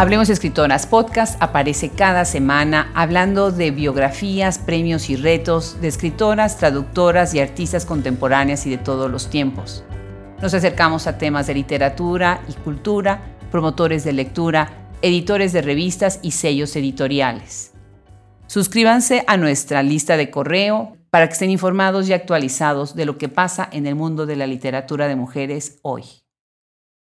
Hablemos 0.00 0.30
Escritoras 0.30 0.86
Podcast 0.86 1.42
aparece 1.42 1.90
cada 1.90 2.24
semana 2.24 2.92
hablando 2.94 3.50
de 3.50 3.72
biografías, 3.72 4.60
premios 4.60 5.10
y 5.10 5.16
retos 5.16 5.80
de 5.80 5.88
escritoras, 5.88 6.56
traductoras 6.56 7.34
y 7.34 7.40
artistas 7.40 7.84
contemporáneas 7.84 8.64
y 8.64 8.70
de 8.70 8.78
todos 8.78 9.10
los 9.10 9.28
tiempos. 9.28 9.82
Nos 10.40 10.54
acercamos 10.54 11.08
a 11.08 11.18
temas 11.18 11.48
de 11.48 11.54
literatura 11.54 12.42
y 12.46 12.52
cultura, 12.52 13.36
promotores 13.50 14.04
de 14.04 14.12
lectura, 14.12 14.70
editores 15.02 15.52
de 15.52 15.62
revistas 15.62 16.20
y 16.22 16.30
sellos 16.30 16.76
editoriales. 16.76 17.72
Suscríbanse 18.46 19.24
a 19.26 19.36
nuestra 19.36 19.82
lista 19.82 20.16
de 20.16 20.30
correo 20.30 20.96
para 21.10 21.26
que 21.26 21.32
estén 21.32 21.50
informados 21.50 22.08
y 22.08 22.12
actualizados 22.12 22.94
de 22.94 23.04
lo 23.04 23.18
que 23.18 23.28
pasa 23.28 23.68
en 23.72 23.84
el 23.88 23.96
mundo 23.96 24.26
de 24.26 24.36
la 24.36 24.46
literatura 24.46 25.08
de 25.08 25.16
mujeres 25.16 25.80
hoy. 25.82 26.04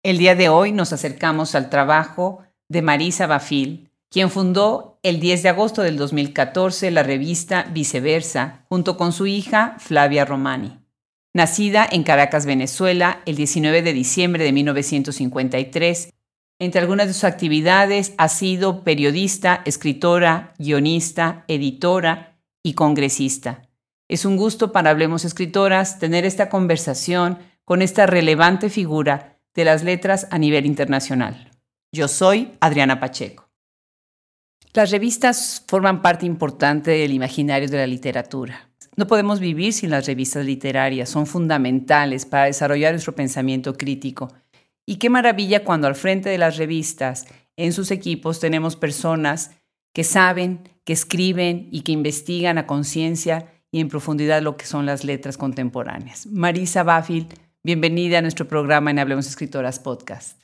El 0.03 0.20
día 0.20 0.35
de 0.35 0.49
hoy 0.49 0.71
nos 0.71 0.93
acercamos 0.93 1.55
al 1.55 1.71
trabajo 1.71 2.43
de 2.70 2.81
Marisa 2.81 3.27
Bafil, 3.27 3.90
quien 4.09 4.30
fundó 4.30 4.99
el 5.02 5.20
10 5.20 5.44
de 5.44 5.49
agosto 5.49 5.81
del 5.81 5.98
2014 5.98 6.91
la 6.91 7.04
revista 7.04 7.63
Viceversa 7.73 8.66
junto 8.70 8.95
con 8.95 9.12
su 9.12 9.26
hija 9.26 9.76
Flavia 9.80 10.23
Romani. 10.23 10.80
Nacida 11.34 11.88
en 11.91 12.04
Caracas, 12.04 12.45
Venezuela, 12.45 13.21
el 13.26 13.35
19 13.35 13.81
de 13.81 13.94
diciembre 13.94 14.44
de 14.44 14.52
1953, 14.52 16.09
entre 16.59 16.80
algunas 16.80 17.07
de 17.07 17.13
sus 17.13 17.23
actividades 17.23 18.13
ha 18.18 18.30
sido 18.30 18.84
periodista, 18.84 19.63
escritora, 19.65 20.54
guionista, 20.59 21.43
editora 21.48 22.37
y 22.62 22.76
congresista. 22.76 23.63
Es 24.07 24.26
un 24.26 24.37
gusto 24.37 24.71
para 24.71 24.91
Hablemos 24.91 25.26
Escritoras 25.26 25.98
tener 25.98 26.24
esta 26.24 26.49
conversación 26.49 27.40
con 27.65 27.82
esta 27.82 28.05
relevante 28.05 28.70
figura 28.70 29.40
de 29.55 29.65
las 29.65 29.84
letras 29.84 30.27
a 30.30 30.37
nivel 30.37 30.68
internacional. 30.68 31.52
Yo 31.96 32.08
soy 32.08 32.54
Adriana 32.60 32.99
Pacheco. 32.99 33.48
Las 34.74 34.90
revistas 34.90 35.63
forman 35.68 36.02
parte 36.02 36.26
importante 36.26 36.90
del 36.90 37.13
imaginario 37.13 37.70
de 37.70 37.77
la 37.77 37.86
literatura. 37.86 38.68
No 38.96 39.05
podemos 39.05 39.40
vivir 39.40 39.74
sin 39.74 39.91
las 39.91 40.08
revistas 40.08 40.44
literarias, 40.44 41.08
son 41.10 41.27
fundamentales 41.27 42.26
para 42.26 42.46
desarrollar 42.46 42.94
nuestro 42.94 43.14
pensamiento 43.14 43.76
crítico. 43.76 44.34
Y 44.88 44.96
qué 44.96 45.12
maravilla 45.12 45.64
cuando 45.64 45.86
al 45.86 45.94
frente 45.94 46.30
de 46.30 46.40
las 46.40 46.58
revistas, 46.58 47.27
en 47.58 47.74
sus 47.74 47.91
equipos, 47.91 48.40
tenemos 48.40 48.76
personas 48.76 49.52
que 49.94 50.04
saben, 50.04 50.68
que 50.86 50.94
escriben 50.94 51.70
y 51.71 51.82
que 51.82 51.91
investigan 51.91 52.58
a 52.58 52.66
conciencia 52.66 53.54
y 53.71 53.80
en 53.80 53.90
profundidad 53.90 54.41
lo 54.41 54.58
que 54.58 54.66
son 54.66 54.88
las 54.88 55.04
letras 55.04 55.38
contemporáneas. 55.38 56.26
Marisa 56.26 56.82
Bafil, 56.82 57.27
bienvenida 57.62 58.18
a 58.18 58.21
nuestro 58.24 58.48
programa 58.48 58.90
en 58.90 58.98
Hablemos 58.98 59.27
Escritoras 59.27 59.77
Podcast. 59.77 60.43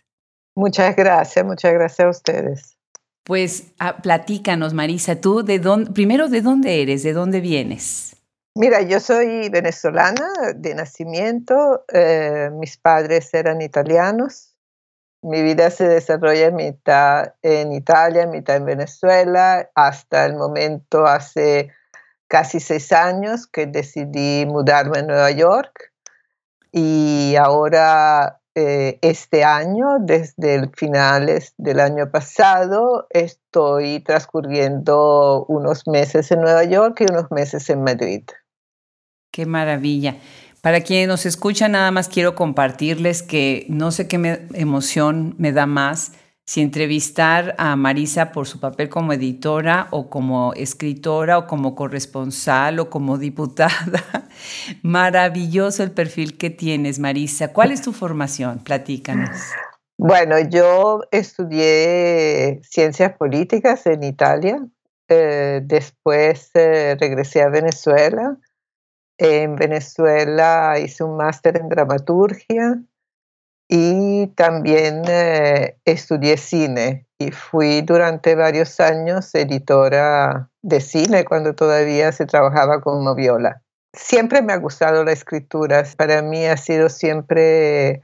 Muchas 0.55 0.95
gracias, 0.95 1.45
muchas 1.45 1.73
gracias 1.73 2.05
a 2.05 2.09
ustedes. 2.09 2.77
Pues 3.23 3.73
platícanos, 4.01 4.73
Marisa, 4.73 5.21
tú 5.21 5.43
de 5.43 5.59
dónde, 5.59 5.91
primero 5.91 6.29
de 6.29 6.41
dónde 6.41 6.81
eres, 6.81 7.03
de 7.03 7.13
dónde 7.13 7.41
vienes. 7.41 8.15
Mira, 8.55 8.81
yo 8.81 8.99
soy 8.99 9.49
venezolana 9.49 10.27
de 10.55 10.73
nacimiento, 10.73 11.85
eh, 11.93 12.49
mis 12.51 12.77
padres 12.77 13.33
eran 13.33 13.61
italianos, 13.61 14.55
mi 15.21 15.43
vida 15.43 15.69
se 15.69 15.87
desarrolla 15.87 16.49
mitad 16.49 17.33
en 17.41 17.71
Italia, 17.71 18.25
mitad 18.25 18.55
en 18.55 18.65
Venezuela, 18.65 19.69
hasta 19.75 20.25
el 20.25 20.35
momento 20.35 21.05
hace 21.05 21.71
casi 22.27 22.59
seis 22.59 22.91
años 22.91 23.47
que 23.47 23.65
decidí 23.65 24.45
mudarme 24.45 24.99
a 24.99 25.03
Nueva 25.03 25.31
York 25.31 25.91
y 26.71 27.35
ahora 27.37 28.38
eh, 28.55 28.99
este 29.01 29.43
año, 29.43 29.99
desde 30.01 30.55
el 30.55 30.71
finales 30.75 31.53
del 31.57 31.79
año 31.79 32.11
pasado, 32.11 33.07
estoy 33.09 34.01
transcurriendo 34.01 35.45
unos 35.47 35.87
meses 35.87 36.31
en 36.31 36.41
Nueva 36.41 36.63
York 36.63 37.01
y 37.01 37.11
unos 37.11 37.31
meses 37.31 37.69
en 37.69 37.83
Madrid. 37.83 38.23
Qué 39.31 39.45
maravilla. 39.45 40.17
Para 40.61 40.81
quienes 40.81 41.07
nos 41.07 41.25
escuchan, 41.25 41.71
nada 41.71 41.91
más 41.91 42.09
quiero 42.09 42.35
compartirles 42.35 43.23
que 43.23 43.65
no 43.69 43.91
sé 43.91 44.07
qué 44.07 44.47
emoción 44.53 45.35
me 45.37 45.53
da 45.53 45.65
más 45.65 46.11
si 46.49 46.61
entrevistar 46.61 47.53
a 47.59 47.75
Marisa 47.75 48.31
por 48.31 48.47
su 48.47 48.59
papel 48.59 48.89
como 48.89 49.13
editora 49.13 49.87
o 49.91 50.09
como 50.09 50.51
escritora 50.55 51.37
o 51.37 51.45
como 51.45 51.75
corresponsal 51.75 52.79
o 52.79 52.89
como 52.89 53.19
diputada. 53.19 54.01
Maravilloso 54.81 55.83
el 55.83 55.91
perfil 55.91 56.39
que 56.39 56.49
tienes, 56.49 56.97
Marisa. 56.97 57.53
¿Cuál 57.53 57.71
es 57.71 57.83
tu 57.83 57.93
formación? 57.93 58.63
Platícanos. 58.63 59.29
Bueno, 59.99 60.39
yo 60.39 61.01
estudié 61.11 62.61
ciencias 62.63 63.15
políticas 63.15 63.85
en 63.85 64.01
Italia. 64.01 64.59
Eh, 65.07 65.61
después 65.63 66.49
eh, 66.55 66.97
regresé 66.99 67.43
a 67.43 67.49
Venezuela. 67.49 68.39
En 69.19 69.55
Venezuela 69.55 70.79
hice 70.83 71.03
un 71.03 71.15
máster 71.15 71.57
en 71.57 71.69
dramaturgia 71.69 72.81
y 73.69 74.27
también 74.35 75.03
eh, 75.07 75.77
estudié 75.85 76.37
cine 76.37 77.07
y 77.19 77.31
fui 77.31 77.81
durante 77.81 78.33
varios 78.33 78.79
años 78.79 79.33
editora 79.35 80.49
de 80.63 80.81
cine 80.81 81.23
cuando 81.23 81.53
todavía 81.53 82.11
se 82.11 82.25
trabajaba 82.25 82.81
con 82.81 83.03
Moviola. 83.03 83.61
Siempre 83.93 84.41
me 84.41 84.53
ha 84.53 84.57
gustado 84.57 85.03
la 85.03 85.11
escritura, 85.11 85.83
para 85.97 86.21
mí 86.23 86.45
ha 86.45 86.57
sido 86.57 86.89
siempre 86.89 88.01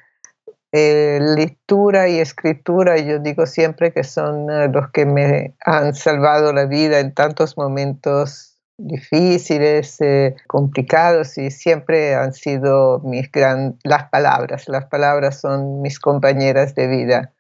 eh, 0.71 1.19
lectura 1.21 2.09
y 2.09 2.19
escritura, 2.19 2.97
yo 2.97 3.19
digo 3.19 3.47
siempre 3.47 3.91
que 3.91 4.03
son 4.03 4.49
eh, 4.51 4.67
los 4.71 4.91
que 4.91 5.05
me 5.05 5.55
han 5.65 5.95
salvado 5.95 6.53
la 6.53 6.65
vida 6.65 6.99
en 6.99 7.13
tantos 7.13 7.57
momentos 7.57 8.54
difíciles, 8.77 9.99
eh, 10.01 10.35
complicados 10.47 11.37
y 11.37 11.51
siempre 11.51 12.15
han 12.15 12.33
sido 12.33 12.99
mis 12.99 13.31
gran, 13.31 13.79
las 13.83 14.09
palabras. 14.09 14.67
Las 14.67 14.85
palabras 14.85 15.39
son 15.39 15.81
mis 15.81 15.99
compañeras 15.99 16.75
de 16.75 16.87
vida. 16.87 17.33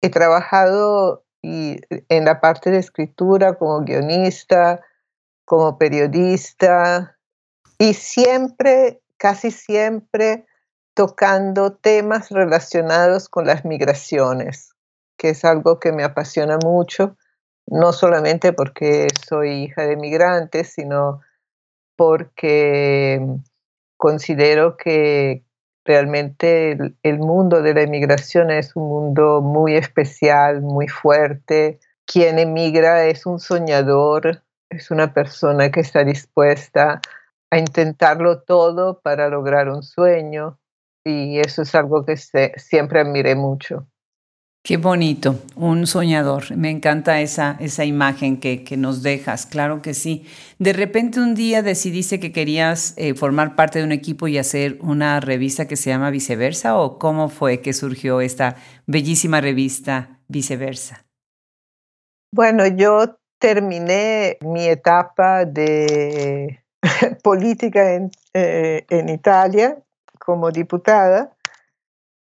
He 0.00 0.10
trabajado 0.10 1.24
y, 1.42 1.80
en 2.08 2.24
la 2.24 2.40
parte 2.40 2.70
de 2.70 2.78
escritura 2.78 3.54
como 3.54 3.80
guionista, 3.80 4.80
como 5.44 5.78
periodista 5.78 7.16
y 7.78 7.94
siempre, 7.94 9.00
casi 9.16 9.50
siempre, 9.50 10.46
tocando 10.94 11.72
temas 11.72 12.30
relacionados 12.30 13.28
con 13.28 13.46
las 13.46 13.64
migraciones, 13.64 14.74
que 15.16 15.30
es 15.30 15.44
algo 15.44 15.80
que 15.80 15.92
me 15.92 16.04
apasiona 16.04 16.58
mucho 16.62 17.16
no 17.66 17.92
solamente 17.92 18.52
porque 18.52 19.08
soy 19.28 19.64
hija 19.64 19.86
de 19.86 19.96
migrantes, 19.96 20.72
sino 20.72 21.20
porque 21.96 23.20
considero 23.96 24.76
que 24.76 25.44
realmente 25.84 26.76
el, 27.02 27.18
mundo 27.18 27.62
de 27.62 27.74
la 27.74 27.82
inmigración 27.82 28.50
es 28.50 28.76
un 28.76 28.88
mundo 28.88 29.40
muy 29.40 29.76
especial, 29.76 30.62
muy 30.62 30.88
fuerte. 30.88 31.80
Quien 32.04 32.38
emigra 32.38 33.06
es 33.06 33.26
un 33.26 33.38
soñador, 33.38 34.42
es 34.70 34.90
una 34.90 35.12
persona 35.12 35.70
que 35.70 35.80
está 35.80 36.04
dispuesta 36.04 37.00
a 37.50 37.58
intentarlo 37.58 38.40
todo 38.42 39.00
para 39.00 39.28
lograr 39.28 39.68
un 39.68 39.82
sueño 39.82 40.58
y 41.04 41.38
eso 41.40 41.62
es 41.62 41.74
algo 41.74 42.04
que 42.04 42.16
siempre 42.16 43.00
admiré 43.00 43.34
mucho. 43.34 43.86
Qué 44.64 44.76
bonito, 44.76 45.40
un 45.56 45.88
soñador. 45.88 46.56
Me 46.56 46.70
encanta 46.70 47.20
esa, 47.20 47.56
esa 47.58 47.84
imagen 47.84 48.38
que, 48.38 48.62
que, 48.62 48.76
nos 48.76 49.02
dejas, 49.02 49.44
claro 49.44 49.82
que 49.82 49.92
sí. 49.92 50.24
De 50.60 50.72
repente 50.72 51.18
un 51.18 51.34
día 51.34 51.62
decidiste 51.62 52.20
que 52.20 52.30
querías 52.30 52.94
eh, 52.96 53.14
formar 53.14 53.56
parte 53.56 53.80
de 53.80 53.84
un 53.84 53.90
equipo 53.90 54.28
y 54.28 54.38
hacer 54.38 54.78
una 54.80 55.18
revista 55.18 55.66
que 55.66 55.74
se 55.74 55.90
llama 55.90 56.10
Viceversa 56.10 56.78
o 56.78 57.00
cómo 57.00 57.28
fue 57.28 57.60
que 57.60 57.72
surgió 57.72 58.20
esta 58.20 58.54
bellísima 58.86 59.40
revista 59.40 60.20
Viceversa. 60.28 61.04
Bueno, 62.32 62.64
yo 62.68 63.16
terminé 63.40 64.38
mi 64.42 64.68
etapa 64.68 65.44
de 65.44 66.62
política 67.24 67.94
en, 67.94 68.12
eh, 68.32 68.86
en 68.90 69.08
Italia 69.08 69.76
como 70.20 70.52
diputada 70.52 71.32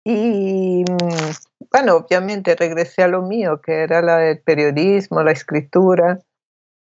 y 0.04 0.84
mm, 0.88 1.47
bueno, 1.70 1.96
obviamente 1.96 2.56
regresé 2.56 3.02
a 3.02 3.08
lo 3.08 3.22
mío, 3.22 3.60
que 3.60 3.82
era 3.82 4.02
la, 4.02 4.30
el 4.30 4.40
periodismo, 4.40 5.22
la 5.22 5.32
escritura. 5.32 6.20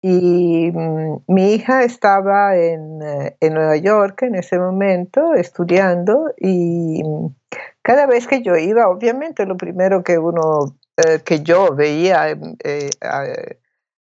Y 0.02 0.72
mm, 0.72 1.24
mi 1.28 1.54
hija 1.54 1.84
estaba 1.84 2.58
en, 2.58 3.02
eh, 3.04 3.38
en, 3.40 3.54
Nueva 3.54 3.78
York 3.78 4.24
en 4.24 4.36
ese 4.36 4.58
momento 4.58 5.36
estudiando 5.36 6.34
y 6.38 7.04
mm, 7.04 7.36
cada 7.84 8.08
vez 8.08 8.28
que 8.28 8.42
yo 8.42 8.56
iba, 8.56 8.88
obviamente 8.90 9.46
lo 9.46 9.58
primero 9.58 10.04
que 10.04 10.18
uno, 10.18 10.76
eh, 10.98 11.20
que 11.24 11.42
yo 11.42 11.76
veía, 11.76 12.32
eh, 12.32 12.90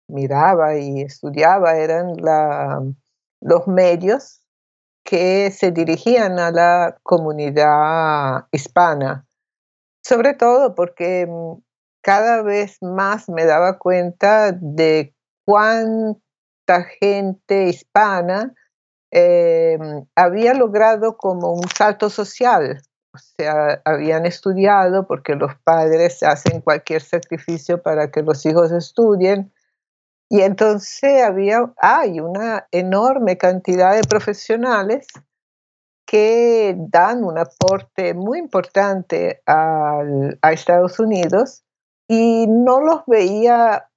miraba 0.07 0.77
y 0.77 1.01
estudiaba 1.01 1.77
eran 1.77 2.13
los 3.41 3.67
medios 3.67 4.41
que 5.03 5.51
se 5.51 5.71
dirigían 5.71 6.39
a 6.39 6.51
la 6.51 6.97
comunidad 7.03 8.47
hispana, 8.51 9.26
sobre 10.07 10.33
todo 10.33 10.74
porque 10.74 11.27
mm, 11.27 11.62
cada 12.01 12.42
vez 12.42 12.77
más 12.81 13.27
me 13.27 13.45
daba 13.45 13.77
cuenta 13.77 14.54
de 14.54 15.13
cuánta 15.45 16.83
gente 17.01 17.65
hispana 17.65 18.54
em, 19.12 20.06
había 20.15 20.54
logrado 20.54 21.18
como 21.18 21.51
un 21.51 21.68
salto 21.68 22.09
social. 22.09 22.81
O 23.13 23.18
sea, 23.18 23.81
habían 23.83 24.25
estudiado 24.25 25.07
porque 25.07 25.36
los 25.36 25.56
padres 25.63 26.24
hacen 26.24 26.62
cualquier 26.62 27.01
sacrificio 27.01 27.81
para 27.81 28.09
que 28.09 28.21
los 28.21 28.45
hijos 28.45 28.71
estudien. 28.71 29.51
Y 30.30 30.42
entonces 30.42 31.24
había, 31.24 31.74
hay 31.81 32.19
una 32.21 32.68
enorme 32.71 33.38
cantidad 33.38 33.94
de 33.94 34.04
profesionales 34.07 35.07
que 36.07 36.74
dan 36.77 37.24
un 37.24 37.38
aporte 37.38 38.15
muy 38.15 38.39
importante 38.39 39.42
a 39.45 40.01
Estados 40.51 41.00
Unidos 41.00 41.63
y 42.07 42.48
no 42.48 42.80
los 42.80 43.01
veía 43.06 43.89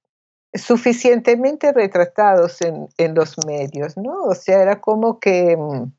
suficientemente 0.53 1.71
retratados 1.71 2.59
en, 2.61 3.15
los 3.15 3.35
medios, 3.45 3.97
¿no? 3.97 4.23
O 4.23 4.35
sea, 4.35 4.61
era 4.61 4.81
como 4.81 5.19
que 5.19 5.55
mm, 5.57 5.93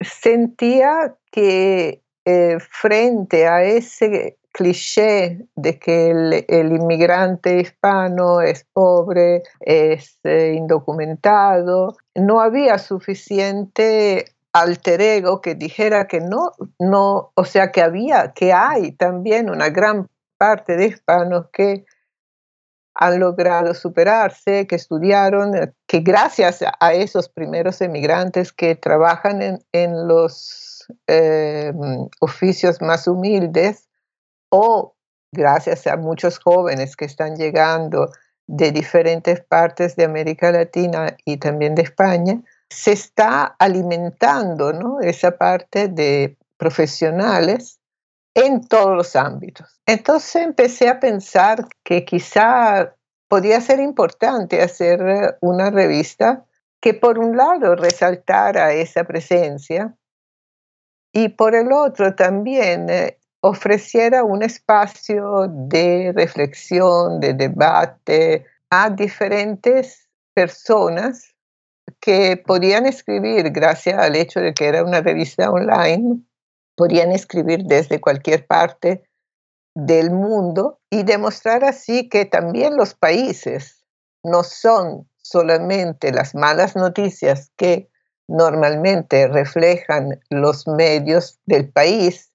sentía 0.00 1.16
que 1.32 2.02
eh, 2.24 2.58
frente 2.60 3.46
a 3.46 3.64
ese 3.64 4.38
cliché 4.52 5.46
de 5.54 5.78
que 5.78 6.10
el, 6.48 6.72
inmigrante 6.72 7.60
hispano 7.60 8.40
es 8.40 8.64
pobre, 8.72 9.42
es 9.60 10.18
eh, 10.24 10.54
indocumentado, 10.56 11.96
no 12.14 12.40
había 12.40 12.78
suficiente 12.78 14.35
alter 14.60 15.00
ego 15.00 15.40
que 15.40 15.54
dijera 15.54 16.06
que 16.06 16.20
no, 16.20 16.52
no, 16.78 17.32
o 17.34 17.44
sea, 17.44 17.70
que 17.72 17.82
había, 17.82 18.32
que 18.32 18.52
hay 18.52 18.92
también 18.92 19.50
una 19.50 19.68
gran 19.68 20.08
parte 20.38 20.76
de 20.76 20.86
hispanos 20.86 21.46
que 21.52 21.84
han 22.94 23.20
logrado 23.20 23.74
superarse, 23.74 24.66
que 24.66 24.76
estudiaron, 24.76 25.74
que 25.86 26.00
gracias 26.00 26.64
a 26.80 26.94
esos 26.94 27.28
primeros 27.28 27.82
emigrantes 27.82 28.52
que 28.52 28.74
trabajan 28.74 29.60
en, 29.72 30.08
los 30.08 30.86
eh, 31.06 31.72
oficios 32.20 32.80
más 32.80 33.06
humildes 33.06 33.88
o 34.50 34.94
gracias 35.32 35.86
a 35.86 35.96
muchos 35.96 36.38
jóvenes 36.38 36.96
que 36.96 37.04
están 37.04 37.36
llegando 37.36 38.10
de 38.46 38.72
diferentes 38.72 39.42
partes 39.42 39.96
de 39.96 40.04
América 40.04 40.50
Latina 40.50 41.16
y 41.26 41.36
también 41.36 41.74
de 41.74 41.82
España, 41.82 42.40
se 42.68 42.92
está 42.92 43.44
alimentando 43.58 44.72
¿no? 44.72 45.00
esa 45.00 45.32
parte 45.32 45.88
de 45.88 46.36
profesionales 46.56 47.78
en 48.34 48.66
todos 48.66 48.96
los 48.96 49.16
ámbitos. 49.16 49.80
Entonces 49.86 50.42
empecé 50.42 50.88
a 50.88 51.00
pensar 51.00 51.66
que 51.82 52.04
quizá 52.04 52.94
podía 53.28 53.60
ser 53.60 53.80
importante 53.80 54.62
hacer 54.62 55.36
una 55.40 55.70
revista 55.70 56.44
que 56.80 56.94
por 56.94 57.18
un 57.18 57.36
lado 57.36 57.74
resaltara 57.74 58.72
esa 58.72 59.04
presencia 59.04 59.96
y 61.12 61.30
por 61.30 61.54
el 61.54 61.72
otro 61.72 62.14
también 62.14 62.90
eh, 62.90 63.18
ofreciera 63.40 64.22
un 64.22 64.42
espacio 64.42 65.46
de 65.48 66.12
reflexión, 66.14 67.20
de 67.20 67.32
debate 67.32 68.44
a 68.70 68.90
diferentes 68.90 70.08
personas 70.34 71.35
que 72.06 72.36
podían 72.36 72.86
escribir, 72.86 73.50
gracias 73.50 73.98
al 73.98 74.14
hecho 74.14 74.38
de 74.38 74.54
que 74.54 74.66
era 74.68 74.84
una 74.84 75.00
revista 75.00 75.50
online, 75.50 76.22
podían 76.76 77.10
escribir 77.10 77.64
desde 77.64 78.00
cualquier 78.00 78.46
parte 78.46 79.10
del 79.74 80.12
mundo 80.12 80.78
y 80.88 81.02
demostrar 81.02 81.64
así 81.64 82.08
que 82.08 82.24
también 82.24 82.76
los 82.76 82.94
países 82.94 83.84
no 84.22 84.44
son 84.44 85.10
solamente 85.20 86.12
las 86.12 86.36
malas 86.36 86.76
noticias 86.76 87.50
que 87.56 87.90
normalmente 88.28 89.26
reflejan 89.26 90.20
los 90.30 90.68
medios 90.68 91.40
del 91.44 91.72
país, 91.72 92.30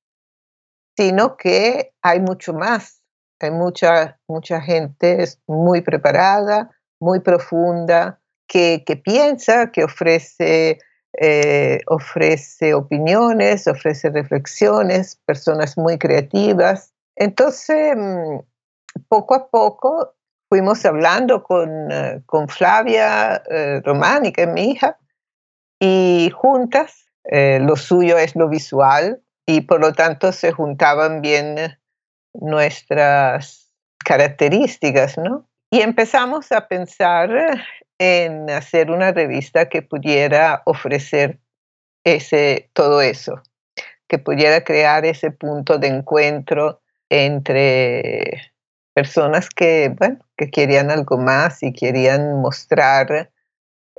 sino 0.97 1.37
que 1.37 1.93
hay 2.01 2.19
mucho 2.19 2.53
más. 2.53 3.01
Hay 3.39 3.51
mucha, 3.51 4.19
mucha 4.27 4.59
gente 4.59 5.23
muy 5.47 5.79
preparada, 5.79 6.71
muy 6.99 7.21
profunda, 7.21 8.20
que, 8.51 9.01
piensa, 9.01 9.71
que 9.71 9.85
ofrece, 9.85 10.79
eh, 11.13 11.79
ofrece 11.87 12.73
opiniones, 12.73 13.65
ofrece 13.65 14.09
reflexiones, 14.09 15.15
personas 15.25 15.77
muy 15.77 15.97
creativas. 15.97 16.93
Entonces, 17.15 17.95
mm, 17.95 18.39
poco 19.07 19.35
a 19.35 19.49
poco 19.49 20.15
fuimos 20.49 20.85
hablando 20.85 21.43
con, 21.43 21.91
eh, 21.91 22.21
con 22.25 22.49
Flavia 22.49 23.41
eh, 23.49 23.81
mi 24.53 24.71
hija, 24.71 24.97
y 25.79 26.29
juntas, 26.35 27.05
lo 27.23 27.75
suyo 27.75 28.17
es 28.17 28.35
lo 28.35 28.49
visual, 28.49 29.23
y 29.47 29.61
por 29.61 29.79
lo 29.79 29.93
tanto 29.93 30.31
se 30.31 30.51
juntaban 30.51 31.21
bien 31.21 31.55
nuestras 32.33 33.71
características, 34.03 35.17
¿no? 35.17 35.47
Y 35.71 35.81
empezamos 35.81 36.51
a 36.51 36.67
pensar 36.67 37.29
en 38.01 38.49
hacer 38.49 38.89
una 38.89 39.11
revista 39.11 39.69
que 39.69 39.83
pudiera 39.83 40.63
ofrecer 40.65 41.39
ese, 42.03 42.71
todo 42.73 42.99
eso, 42.99 43.43
que 44.07 44.17
pudiera 44.17 44.63
crear 44.63 45.05
ese 45.05 45.29
punto 45.29 45.77
de 45.77 45.89
encuentro 45.89 46.81
entre 47.11 48.53
personas 48.95 49.49
que, 49.49 49.93
bueno, 49.95 50.17
que 50.35 50.49
querían 50.49 50.89
algo 50.89 51.19
más 51.19 51.61
y 51.61 51.73
querían 51.73 52.41
mostrar 52.41 53.31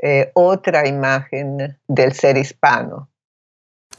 eh, 0.03 0.33
otra 0.35 0.89
imagen 0.89 1.79
del 1.87 2.13
ser 2.13 2.39
hispano. 2.39 3.09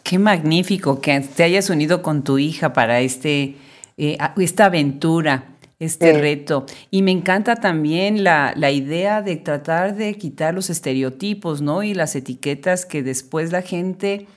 Qué 0.03 0.19
magnífico 0.19 0.99
que 0.99 1.17
te 1.21 1.44
hayas 1.44 1.69
unido 1.69 2.01
con 2.01 2.25
tu 2.25 2.39
hija 2.39 2.73
para 2.73 2.99
este, 2.99 3.56
eh, 3.95 4.17
esta 4.35 4.65
aventura 4.65 5.52
este 5.79 6.13
reto. 6.13 6.65
Y 6.92 7.01
me 7.01 7.11
encanta 7.11 7.56
también 7.56 8.23
la, 8.23 8.53
idea 8.71 9.21
de 9.21 9.35
tratar 9.37 9.95
de 9.95 10.15
quitar 10.15 10.53
los 10.53 10.69
estereotipos, 10.69 11.61
¿no? 11.61 11.83
Y 11.83 11.94
las 11.94 12.15
etiquetas 12.15 12.85
que 12.85 13.03
después 13.03 13.51
la 13.51 13.61
gente 13.61 14.27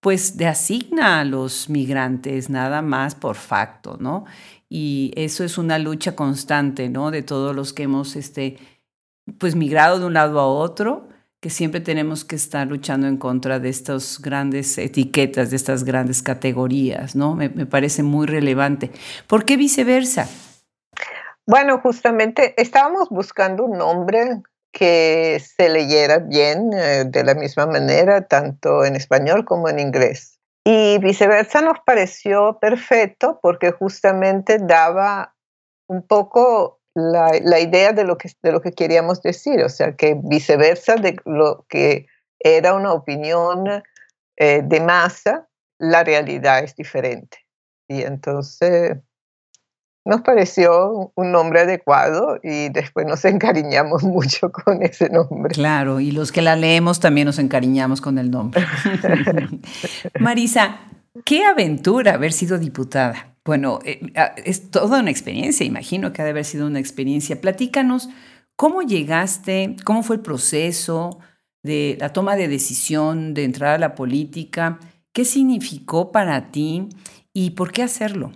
pues 0.00 0.36
de 0.36 0.46
asigna 0.46 1.20
a 1.20 1.24
los 1.24 1.68
migrantes 1.68 2.48
nada 2.48 2.80
más 2.80 3.16
por 3.16 3.34
facto, 3.34 3.96
¿no? 3.98 4.24
Y 4.68 5.12
eso 5.16 5.42
es 5.42 5.58
una 5.58 5.78
lucha 5.78 6.14
constante, 6.14 6.88
¿no? 6.88 7.10
De 7.10 7.22
todos 7.22 7.56
los 7.56 7.72
que 7.72 7.84
hemos, 7.84 8.14
este, 8.14 8.56
pues 9.38 9.56
migrado 9.56 9.98
de 9.98 10.06
un 10.06 10.14
lado 10.14 10.38
a 10.38 10.46
otro, 10.46 11.08
que 11.40 11.50
siempre 11.50 11.80
tenemos 11.80 12.24
que 12.24 12.36
estar 12.36 12.66
luchando 12.66 13.06
en 13.06 13.16
contra 13.16 13.58
de 13.58 13.68
estas 13.68 14.20
grandes 14.20 14.78
etiquetas, 14.78 15.50
de 15.50 15.56
estas 15.56 15.84
grandes 15.84 16.22
categorías, 16.22 17.16
¿no? 17.16 17.34
Me, 17.34 17.48
me 17.48 17.66
parece 17.66 18.02
muy 18.02 18.26
relevante. 18.26 18.90
¿Por 19.26 19.44
qué 19.44 19.56
viceversa? 19.56 20.28
Bueno, 21.46 21.80
justamente 21.80 22.60
estábamos 22.60 23.08
buscando 23.08 23.64
un 23.64 23.78
nombre 23.78 24.42
que 24.72 25.40
se 25.40 25.68
leyera 25.68 26.18
bien 26.18 26.72
eh, 26.72 27.04
de 27.06 27.24
la 27.24 27.34
misma 27.34 27.66
manera, 27.66 28.26
tanto 28.26 28.84
en 28.84 28.96
español 28.96 29.44
como 29.44 29.68
en 29.68 29.78
inglés. 29.78 30.40
Y 30.64 30.98
viceversa 30.98 31.62
nos 31.62 31.78
pareció 31.86 32.58
perfecto 32.58 33.38
porque 33.40 33.70
justamente 33.70 34.58
daba 34.58 35.36
un 35.88 36.04
poco 36.04 36.80
la, 36.94 37.60
idea 37.60 37.92
de 37.92 38.02
lo, 38.02 38.18
que, 38.18 38.28
de 38.42 38.50
lo 38.50 38.60
que 38.60 38.72
queríamos 38.72 39.22
decir, 39.22 39.62
o 39.62 39.68
sea, 39.68 39.94
que 39.94 40.18
viceversa 40.20 40.96
de 40.96 41.16
lo 41.24 41.64
que 41.68 42.06
era 42.40 42.74
una 42.74 42.92
opinión 42.92 43.82
eh, 44.36 44.62
de 44.64 44.80
masa, 44.80 45.48
la 45.78 46.02
realidad 46.02 46.64
es 46.64 46.74
diferente. 46.74 47.38
Y 47.88 48.02
entonces 48.02 48.96
nos 50.06 50.20
pareció 50.20 51.12
un 51.16 51.32
nombre 51.32 51.60
adecuado 51.60 52.38
y 52.42 52.68
después 52.68 53.06
nos 53.06 53.24
encariñamos 53.24 54.02
mucho 54.04 54.52
con 54.52 54.82
ese 54.82 55.10
nombre. 55.10 55.52
Claro, 55.52 56.00
y 56.00 56.12
los 56.12 56.32
que 56.32 56.42
la 56.42 56.54
leemos 56.54 57.00
también 57.00 57.26
nos 57.26 57.38
encariñamos 57.38 58.00
con 58.00 58.18
el 58.18 58.30
nombre. 58.30 58.64
Marisa, 60.20 60.78
qué 61.24 61.44
aventura 61.44 62.14
haber 62.14 62.32
sido 62.32 62.56
diputada. 62.56 63.34
Bueno, 63.44 63.80
eh, 63.84 64.00
es 64.44 64.70
toda 64.70 65.00
una 65.00 65.10
experiencia, 65.10 65.66
imagino 65.66 66.12
que 66.12 66.22
ha 66.22 66.24
de 66.24 66.30
haber 66.30 66.44
sido 66.44 66.66
una 66.68 66.78
experiencia. 66.78 67.40
Platícanos, 67.40 68.08
¿cómo 68.54 68.82
llegaste? 68.82 69.74
¿Cómo 69.84 70.04
fue 70.04 70.16
el 70.16 70.22
proceso 70.22 71.18
de 71.64 71.96
la 72.00 72.12
toma 72.12 72.36
de 72.36 72.46
decisión 72.46 73.34
de 73.34 73.44
entrar 73.44 73.74
a 73.74 73.78
la 73.78 73.96
política? 73.96 74.78
¿Qué 75.12 75.24
significó 75.24 76.12
para 76.12 76.52
ti 76.52 76.88
y 77.32 77.50
por 77.50 77.72
qué 77.72 77.82
hacerlo? 77.82 78.32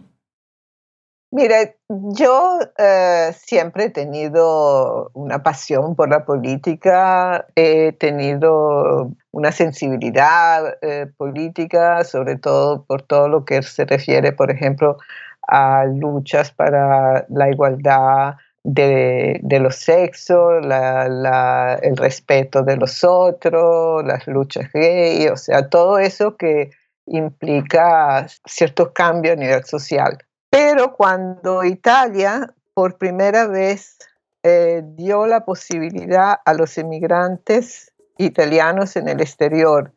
Mira, 1.33 1.75
yo 1.89 2.59
eh, 2.77 3.33
siempre 3.37 3.85
he 3.85 3.91
tenido 3.91 5.11
una 5.15 5.45
pasión 5.45 5.95
por 5.95 6.09
la 6.09 6.25
política, 6.25 7.47
he 7.55 7.93
tenido 7.93 9.13
una 9.31 9.53
sensibilidad 9.53 10.77
eh, 10.83 11.07
política, 11.17 12.03
sobre 12.03 12.37
todo 12.37 12.85
por 12.85 13.03
todo 13.03 13.29
lo 13.29 13.45
que 13.45 13.63
se 13.63 13.85
refiere, 13.85 14.33
por 14.33 14.51
ejemplo, 14.51 14.99
a 15.47 15.85
luchas 15.85 16.51
para 16.51 17.27
la 17.29 17.49
igualdad 17.49 18.35
de, 18.65 19.41
los 19.61 19.77
sexos, 19.77 20.65
el 20.65 21.97
respeto 21.97 22.63
de 22.65 22.77
los 22.77 23.05
otros, 23.05 24.05
las 24.05 24.27
luchas 24.27 24.69
gay, 24.73 25.29
o 25.29 25.37
sea, 25.37 25.69
todo 25.69 25.99
eso 26.01 26.37
que 26.37 26.71
implica 27.07 28.27
ciertos 28.47 28.91
cambios 28.93 29.37
a 29.37 29.41
nivel 29.41 29.65
social. 29.65 30.19
Pero 30.63 30.93
cuando 30.93 31.65
Italia 31.65 32.53
por 32.75 32.99
primera 32.99 33.47
vez 33.47 33.97
eh, 34.43 34.83
dio 34.85 35.27
la 35.27 35.47
posibilidad 35.47 36.37
a 36.45 36.53
los 36.53 36.77
inmigrantes 36.77 37.95
italianos 38.19 38.95
en 38.97 39.09
el 39.09 39.23
exterior 39.23 39.91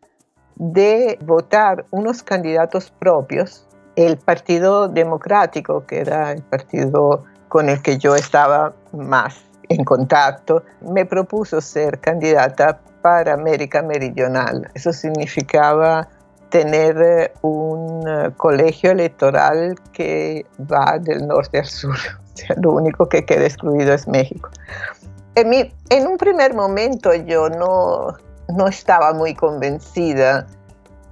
de 0.55 1.19
votar 1.25 1.85
unos 1.91 2.23
candidatos 2.23 2.91
propios, 2.91 3.67
el 3.97 4.15
Partido 4.15 4.87
Democrático, 4.87 5.85
que 5.85 5.99
era 5.99 6.31
el 6.31 6.41
partido 6.43 7.25
con 7.49 7.67
el 7.67 7.81
que 7.81 7.97
yo 7.97 8.15
estaba 8.15 8.73
más 8.93 9.43
en 9.67 9.83
contacto, 9.83 10.63
me 10.79 11.05
propuso 11.05 11.59
ser 11.59 11.99
candidata 11.99 12.79
para 13.01 13.33
América 13.33 13.81
Meridional. 13.81 14.71
Eso 14.73 14.93
significaba 14.93 16.07
tener 16.53 17.01
eh, 17.01 17.33
un 17.41 18.07
eh, 18.07 18.29
colegio 18.37 18.91
electoral 18.91 19.73
que 19.91 20.45
va 20.71 20.99
del 20.99 21.27
norte 21.27 21.57
al 21.59 21.65
sur. 21.65 21.97
O 22.33 22.35
sea, 22.35 22.55
lo 22.59 22.71
único 22.71 23.07
que 23.07 23.25
queda 23.25 23.45
excluido 23.45 23.93
es 23.93 24.07
México. 24.07 24.49
En, 25.35 25.53
en 25.53 26.07
un 26.07 26.17
primer 26.17 26.55
momento 26.55 27.13
yo 27.13 27.47
no, 27.47 28.07
no 28.47 28.67
estaba 28.67 29.13
muy 29.13 29.35
convencida, 29.35 30.47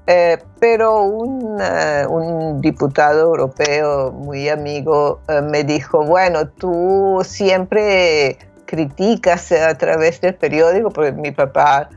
eh, 0.07 0.39
pero 0.59 1.03
un, 1.03 1.61
un, 2.09 2.59
diputado 2.59 3.21
europeo 3.21 4.11
muy 4.11 4.49
amigo 4.49 5.19
me 5.43 5.63
dijo, 5.63 6.03
bueno, 6.03 6.47
tú 6.47 7.21
siempre 7.23 8.39
criticas 8.65 9.51
a 9.51 9.77
través 9.77 10.21
del 10.21 10.33
periódico, 10.33 10.89
porque 10.89 11.11
mi 11.11 11.29
papá 11.29 11.87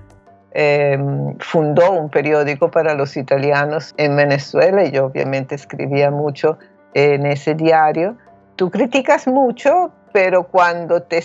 Em, 0.57 1.37
fundó 1.41 1.91
un 1.91 2.09
periódico 2.09 2.71
para 2.71 2.95
los 2.95 3.17
italianos 3.17 3.93
en 3.97 4.15
Venezuela 4.15 4.85
y 4.85 4.93
yo 4.93 5.07
obviamente 5.07 5.57
escribía 5.57 6.13
mucho 6.13 6.59
en 6.95 7.27
ese 7.27 7.55
diario. 7.55 8.17
Tú 8.55 8.71
criticas 8.71 9.27
mucho, 9.27 9.91
pero 10.13 10.45
cuando 10.45 11.03
te, 11.03 11.25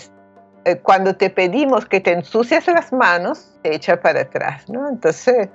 eh, 0.64 0.78
cuando 0.78 1.14
te 1.14 1.30
pedimos 1.30 1.86
que 1.86 2.00
te 2.00 2.10
ensucias 2.12 2.66
las 2.66 2.92
manos, 2.92 3.56
te 3.62 3.72
echa 3.72 4.00
para 4.00 4.22
atrás, 4.22 4.68
¿no? 4.68 4.88
Entonces, 4.88 5.48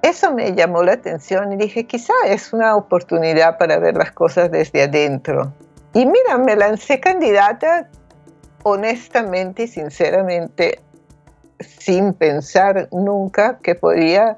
eso 0.00 0.32
me 0.32 0.54
llamó 0.54 0.82
la 0.82 0.92
atención 0.92 1.52
y 1.52 1.56
dije, 1.56 1.84
quizá 1.84 2.14
es 2.24 2.54
una 2.54 2.74
oportunidad 2.74 3.58
para 3.58 3.78
ver 3.78 3.96
las 3.96 4.12
cosas 4.12 4.50
desde 4.50 4.84
adentro. 4.84 5.52
Y 5.92 6.06
mira, 6.06 6.38
me 6.38 6.56
lancé 6.56 7.00
candidata 7.00 7.90
honestamente 8.62 9.64
y 9.64 9.68
sinceramente 9.68 10.80
sin 11.88 12.12
pensar 12.12 12.86
nunca 12.92 13.60
que 13.62 13.74
podía 13.74 14.36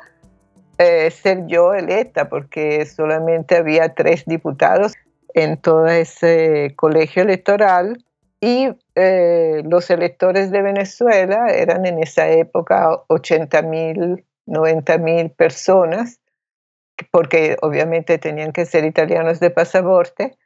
eh, 0.78 1.10
ser 1.10 1.48
yo 1.48 1.74
electa, 1.74 2.28
porque 2.28 2.86
solamente 2.86 3.56
había 3.56 3.92
tres 3.92 4.24
diputados 4.24 4.94
en 5.34 5.56
todo 5.56 5.88
ese 5.88 6.74
colegio 6.76 7.24
electoral 7.24 8.04
y 8.40 8.68
eh, 8.94 9.62
los 9.64 9.90
electores 9.90 10.52
de 10.52 10.62
Venezuela 10.62 11.48
eran 11.48 11.86
en 11.86 12.00
esa 12.00 12.28
época 12.28 13.02
80 13.08 13.62
mil, 13.62 14.24
90 14.46 14.98
mil 14.98 15.30
personas, 15.30 16.20
porque 17.10 17.56
obviamente 17.62 18.18
tenían 18.18 18.52
que 18.52 18.64
ser 18.64 18.84
italianos 18.84 19.40
de 19.40 19.50
pasaporte, 19.50 20.36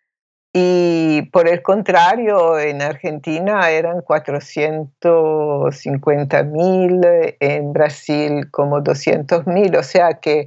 y 0.57 1.23
por 1.33 1.49
el 1.49 1.63
contrario, 1.63 2.61
en 2.61 2.81
Argentina 2.81 3.69
eran 3.71 4.03
450 4.03 6.45
mil, 6.45 7.01
en 7.41 7.73
Brasil 7.73 8.49
como 8.53 8.81
200 8.81 9.49
mil, 9.49 9.75
o 9.75 9.83
sea 9.83 10.21
que 10.21 10.47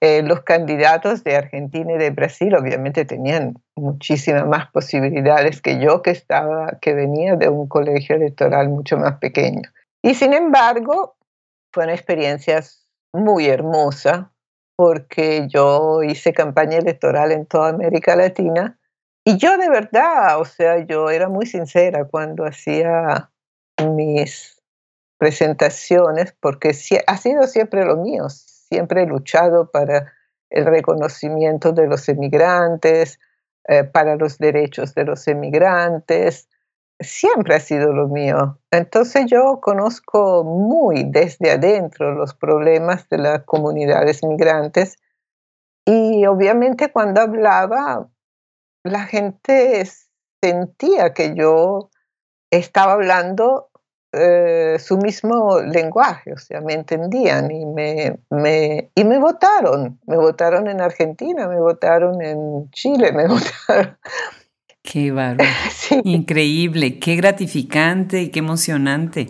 eh, 0.00 0.22
los 0.22 0.40
candidatos 0.40 1.22
de 1.22 1.36
Argentina 1.36 1.92
y 1.92 1.98
de 1.98 2.12
Brasil 2.12 2.54
obviamente 2.54 3.04
tenían 3.04 3.62
muchísimas 3.76 4.46
más 4.46 4.70
posibilidades 4.70 5.60
que 5.60 5.80
yo 5.80 6.00
que 6.00 6.12
estaba, 6.12 6.78
que 6.80 6.94
venía 6.94 7.36
de 7.36 7.50
un 7.50 7.68
colegio 7.68 8.16
electoral 8.16 8.70
mucho 8.70 8.96
más 8.96 9.18
pequeño. 9.18 9.68
Y 10.02 10.14
sin 10.14 10.32
embargo, 10.32 11.18
fue 11.74 11.84
una 11.84 11.92
experiencia 11.92 12.64
muy 13.12 13.48
hermosa 13.48 14.32
porque 14.76 15.46
yo 15.48 16.02
hice 16.02 16.32
campaña 16.32 16.78
electoral 16.78 17.32
en 17.32 17.44
toda 17.44 17.68
América 17.68 18.16
Latina 18.16 18.78
y 19.28 19.38
yo 19.38 19.58
de 19.58 19.68
verdad, 19.68 20.40
o 20.40 20.44
sea, 20.44 20.78
yo 20.86 21.10
era 21.10 21.28
muy 21.28 21.46
sincera 21.46 22.04
cuando 22.04 22.44
hacía 22.44 23.28
mis 23.84 24.62
presentaciones, 25.18 26.32
porque 26.38 26.68
ha 27.08 27.16
sido 27.16 27.42
siempre 27.48 27.84
lo 27.84 27.96
mío, 27.96 28.28
siempre 28.28 29.02
he 29.02 29.06
luchado 29.06 29.72
para 29.72 30.12
el 30.48 30.64
reconocimiento 30.64 31.72
de 31.72 31.88
los 31.88 32.08
emigrantes, 32.08 33.18
eh, 33.66 33.82
para 33.82 34.14
los 34.14 34.38
derechos 34.38 34.94
de 34.94 35.02
los 35.02 35.26
emigrantes, 35.26 36.48
siempre 37.00 37.56
ha 37.56 37.60
sido 37.60 37.92
lo 37.92 38.06
mío. 38.06 38.60
Entonces 38.70 39.26
yo 39.26 39.58
conozco 39.60 40.44
muy 40.44 41.02
desde 41.02 41.50
adentro 41.50 42.14
los 42.14 42.32
problemas 42.32 43.08
de 43.08 43.18
las 43.18 43.42
comunidades 43.42 44.22
migrantes. 44.22 44.98
Y 45.84 46.24
obviamente 46.26 46.92
cuando 46.92 47.22
hablaba 47.22 48.08
la 48.86 49.04
gente 49.04 49.84
sentía 50.42 51.12
que 51.12 51.34
yo 51.34 51.90
estaba 52.50 52.92
hablando 52.92 53.70
eh, 54.12 54.78
su 54.78 54.96
mismo 54.96 55.60
lenguaje, 55.60 56.32
o 56.32 56.38
sea, 56.38 56.60
me 56.62 56.72
entendían 56.72 57.50
y 57.50 57.66
me, 57.66 58.18
me, 58.30 58.90
y 58.94 59.04
me 59.04 59.18
votaron. 59.18 60.00
Me 60.06 60.16
votaron 60.16 60.68
en 60.68 60.80
Argentina, 60.80 61.48
me 61.48 61.60
votaron 61.60 62.22
en 62.22 62.70
Chile, 62.70 63.12
me 63.14 63.28
votaron. 63.28 63.98
Qué 64.82 65.10
bárbaro. 65.10 65.50
Increíble, 66.04 66.98
qué 66.98 67.16
gratificante 67.16 68.22
y 68.22 68.30
qué 68.30 68.38
emocionante. 68.38 69.28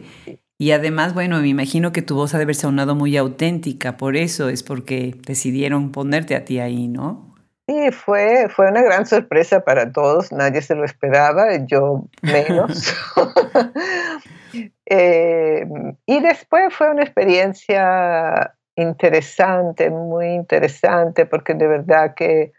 Y 0.58 0.70
además, 0.70 1.14
bueno, 1.14 1.40
me 1.40 1.48
imagino 1.48 1.92
que 1.92 2.02
tu 2.02 2.14
voz 2.14 2.34
ha 2.34 2.38
de 2.38 2.44
haber 2.44 2.54
sonado 2.54 2.94
muy 2.94 3.16
auténtica, 3.16 3.96
por 3.96 4.16
eso 4.16 4.48
es 4.48 4.62
porque 4.62 5.16
decidieron 5.26 5.90
ponerte 5.90 6.34
a 6.34 6.44
ti 6.44 6.60
ahí, 6.60 6.88
¿no? 6.88 7.34
Sí, 7.66 7.90
fue, 7.90 8.49
fue 8.49 8.68
una 8.70 8.80
gran 8.82 9.06
sorpresa 9.06 9.61
para 9.61 9.90
todos, 9.90 10.30
nadie 10.30 10.62
se 10.62 10.76
lo 10.76 10.85
esperaba, 10.85 11.56
yo 11.66 12.04
menos. 12.23 12.94
Eh, 14.88 15.66
y 16.06 16.20
después 16.20 16.73
fue 16.73 16.90
una 16.90 17.02
experiencia 17.02 18.54
interesante, 18.76 19.90
muy 19.90 20.28
interesante, 20.28 21.26
porque 21.26 21.54
de 21.54 21.66
verdad 21.66 22.14
que 22.14 22.52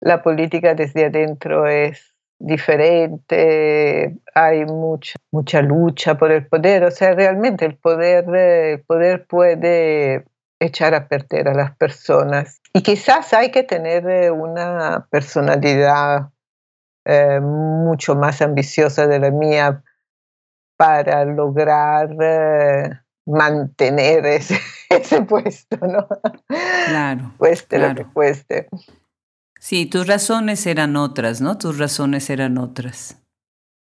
la 0.00 0.20
política 0.22 0.74
desde 0.74 1.06
adentro 1.06 1.66
es 1.68 2.14
diferente, 2.38 4.16
hay 4.34 4.64
mucha, 4.66 5.14
mucha 5.30 5.62
lucha 5.62 6.18
por 6.18 6.32
el 6.32 6.46
poder, 6.46 6.84
o 6.84 6.90
sea, 6.90 7.12
realmente 7.12 7.64
el 7.64 7.76
poder, 7.76 8.28
el 8.34 8.80
poder 8.82 9.24
puede 9.26 10.24
echar 10.66 10.94
a 10.94 11.08
perder 11.08 11.48
a 11.48 11.54
las 11.54 11.76
personas. 11.76 12.60
Y 12.72 12.82
quizás 12.82 13.32
hay 13.32 13.50
que 13.50 13.62
tener 13.62 14.08
eh, 14.08 14.30
una 14.30 15.06
personalidad 15.10 16.30
eh, 17.04 17.40
mucho 17.40 18.14
más 18.14 18.40
ambiciosa 18.42 19.06
de 19.06 19.18
la 19.18 19.30
mía 19.30 19.82
para 20.76 21.24
lograr 21.24 22.08
eh, 22.20 22.90
mantener 23.26 24.26
ese, 24.26 24.58
ese, 24.88 25.22
puesto, 25.22 25.76
¿no? 25.86 26.08
Claro. 26.88 27.32
Cueste 27.38 27.78
lo 27.78 27.94
que 27.94 28.04
cueste. 28.04 28.68
Sí, 29.60 29.86
tus 29.86 30.06
razones 30.06 30.66
eran 30.66 30.96
otras, 30.96 31.40
¿no? 31.40 31.56
Tus 31.56 31.78
razones 31.78 32.28
eran 32.28 32.58
otras. 32.58 33.23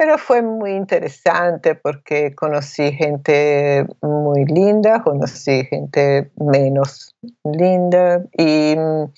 Pero 0.02 0.18
fue 0.18 0.42
muy 0.42 0.72
interesante 0.72 1.76
porque 1.76 2.34
conocí 2.34 2.92
gente 2.92 3.86
muy 4.02 4.46
linda, 4.46 5.04
conocí 5.04 5.64
gente 5.66 6.32
menos 6.38 7.16
linda 7.44 8.26
y 8.36 8.76
mm, 8.76 9.12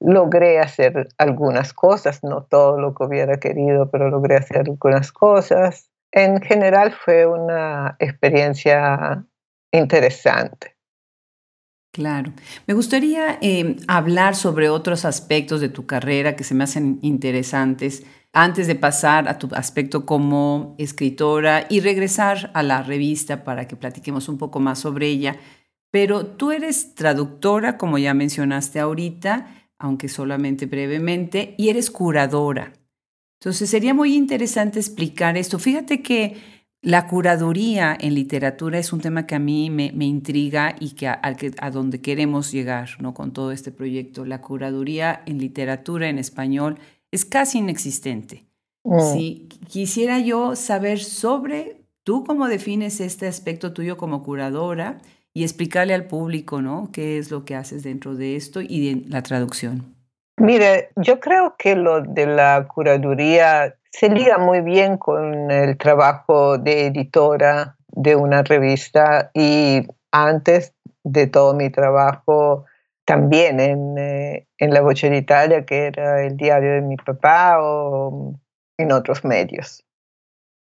logré 0.00 0.58
hacer 0.58 1.08
algunas 1.16 1.72
cosas, 1.72 2.22
no 2.22 2.42
todo 2.42 2.78
lo 2.78 2.94
que 2.94 3.04
hubiera 3.04 3.38
querido, 3.38 3.90
pero 3.90 4.10
logré 4.10 4.36
hacer 4.36 4.58
algunas 4.58 5.10
cosas. 5.10 5.88
En 6.12 6.42
general 6.42 6.92
fue 6.92 7.24
una 7.24 7.96
experiencia 7.98 9.24
interesante. 9.72 10.76
Claro. 11.92 12.34
Me 12.66 12.74
gustaría 12.74 13.38
eh, 13.40 13.76
hablar 13.88 14.36
sobre 14.36 14.68
otros 14.68 15.06
aspectos 15.06 15.62
de 15.62 15.70
tu 15.70 15.86
carrera 15.86 16.36
que 16.36 16.44
se 16.44 16.54
me 16.54 16.64
hacen 16.64 16.98
interesantes 17.00 18.04
antes 18.32 18.66
de 18.66 18.76
pasar 18.76 19.28
a 19.28 19.38
tu 19.38 19.48
aspecto 19.54 20.06
como 20.06 20.74
escritora 20.78 21.66
y 21.68 21.80
regresar 21.80 22.50
a 22.54 22.62
la 22.62 22.82
revista 22.82 23.44
para 23.44 23.66
que 23.66 23.76
platiquemos 23.76 24.28
un 24.28 24.38
poco 24.38 24.60
más 24.60 24.78
sobre 24.78 25.08
ella. 25.08 25.36
Pero 25.90 26.26
tú 26.26 26.52
eres 26.52 26.94
traductora, 26.94 27.76
como 27.76 27.98
ya 27.98 28.14
mencionaste 28.14 28.78
ahorita, 28.78 29.68
aunque 29.78 30.08
solamente 30.08 30.66
brevemente, 30.66 31.54
y 31.58 31.68
eres 31.68 31.90
curadora. 31.90 32.72
Entonces 33.40 33.70
sería 33.70 33.94
muy 33.94 34.14
interesante 34.14 34.78
explicar 34.78 35.36
esto. 35.36 35.58
Fíjate 35.58 36.02
que 36.02 36.36
la 36.82 37.08
curaduría 37.08 37.96
en 37.98 38.14
literatura 38.14 38.78
es 38.78 38.92
un 38.92 39.00
tema 39.00 39.26
que 39.26 39.34
a 39.34 39.38
mí 39.38 39.68
me, 39.70 39.86
intriga 40.04 40.76
y 40.78 40.92
que 40.92 41.08
a, 41.08 41.20
que 41.36 41.52
a, 41.58 41.70
donde 41.70 42.00
queremos 42.00 42.52
llegar 42.52 42.90
¿no? 43.00 43.12
con 43.12 43.32
todo 43.32 43.50
este 43.50 43.72
proyecto. 43.72 44.24
La 44.24 44.40
curaduría 44.40 45.22
en 45.26 45.38
literatura 45.38 46.08
en 46.08 46.18
español 46.18 46.78
es 47.12 47.24
casi 47.24 47.58
inexistente. 47.58 48.44
Mm. 48.84 49.00
Si 49.12 49.48
quisiera 49.68 50.18
yo 50.18 50.56
saber 50.56 51.00
sobre 51.00 51.82
tú 52.04 52.24
cómo 52.24 52.48
defines 52.48 53.00
este 53.00 53.26
aspecto 53.26 53.72
tuyo 53.72 53.96
como 53.96 54.22
curadora 54.22 54.98
y 55.32 55.44
explicarle 55.44 55.94
al 55.94 56.06
público, 56.06 56.60
¿no? 56.60 56.90
¿Qué 56.92 57.18
es 57.18 57.30
lo 57.30 57.44
que 57.44 57.54
haces 57.54 57.82
dentro 57.82 58.14
de 58.14 58.36
esto 58.36 58.60
y 58.60 58.94
de 58.94 59.08
la 59.08 59.22
traducción? 59.22 59.94
Mire, 60.36 60.90
yo 60.96 61.20
creo 61.20 61.54
que 61.58 61.76
lo 61.76 62.00
de 62.00 62.26
la 62.26 62.66
curaduría 62.66 63.76
se 63.90 64.08
liga 64.08 64.38
muy 64.38 64.62
bien 64.62 64.96
con 64.96 65.50
el 65.50 65.76
trabajo 65.76 66.56
de 66.56 66.86
editora 66.86 67.76
de 67.88 68.16
una 68.16 68.42
revista 68.42 69.30
y 69.34 69.86
antes 70.12 70.72
de 71.04 71.26
todo 71.26 71.54
mi 71.54 71.70
trabajo 71.70 72.64
también 73.10 73.58
en, 73.58 73.98
eh, 73.98 74.46
en 74.58 74.72
La 74.72 74.82
Voce 74.82 75.10
d'Italia, 75.10 75.64
que 75.66 75.86
era 75.86 76.22
el 76.22 76.36
diario 76.36 76.74
de 76.74 76.80
mi 76.80 76.94
papá 76.94 77.56
o 77.60 78.34
en 78.78 78.92
otros 78.92 79.24
medios. 79.24 79.84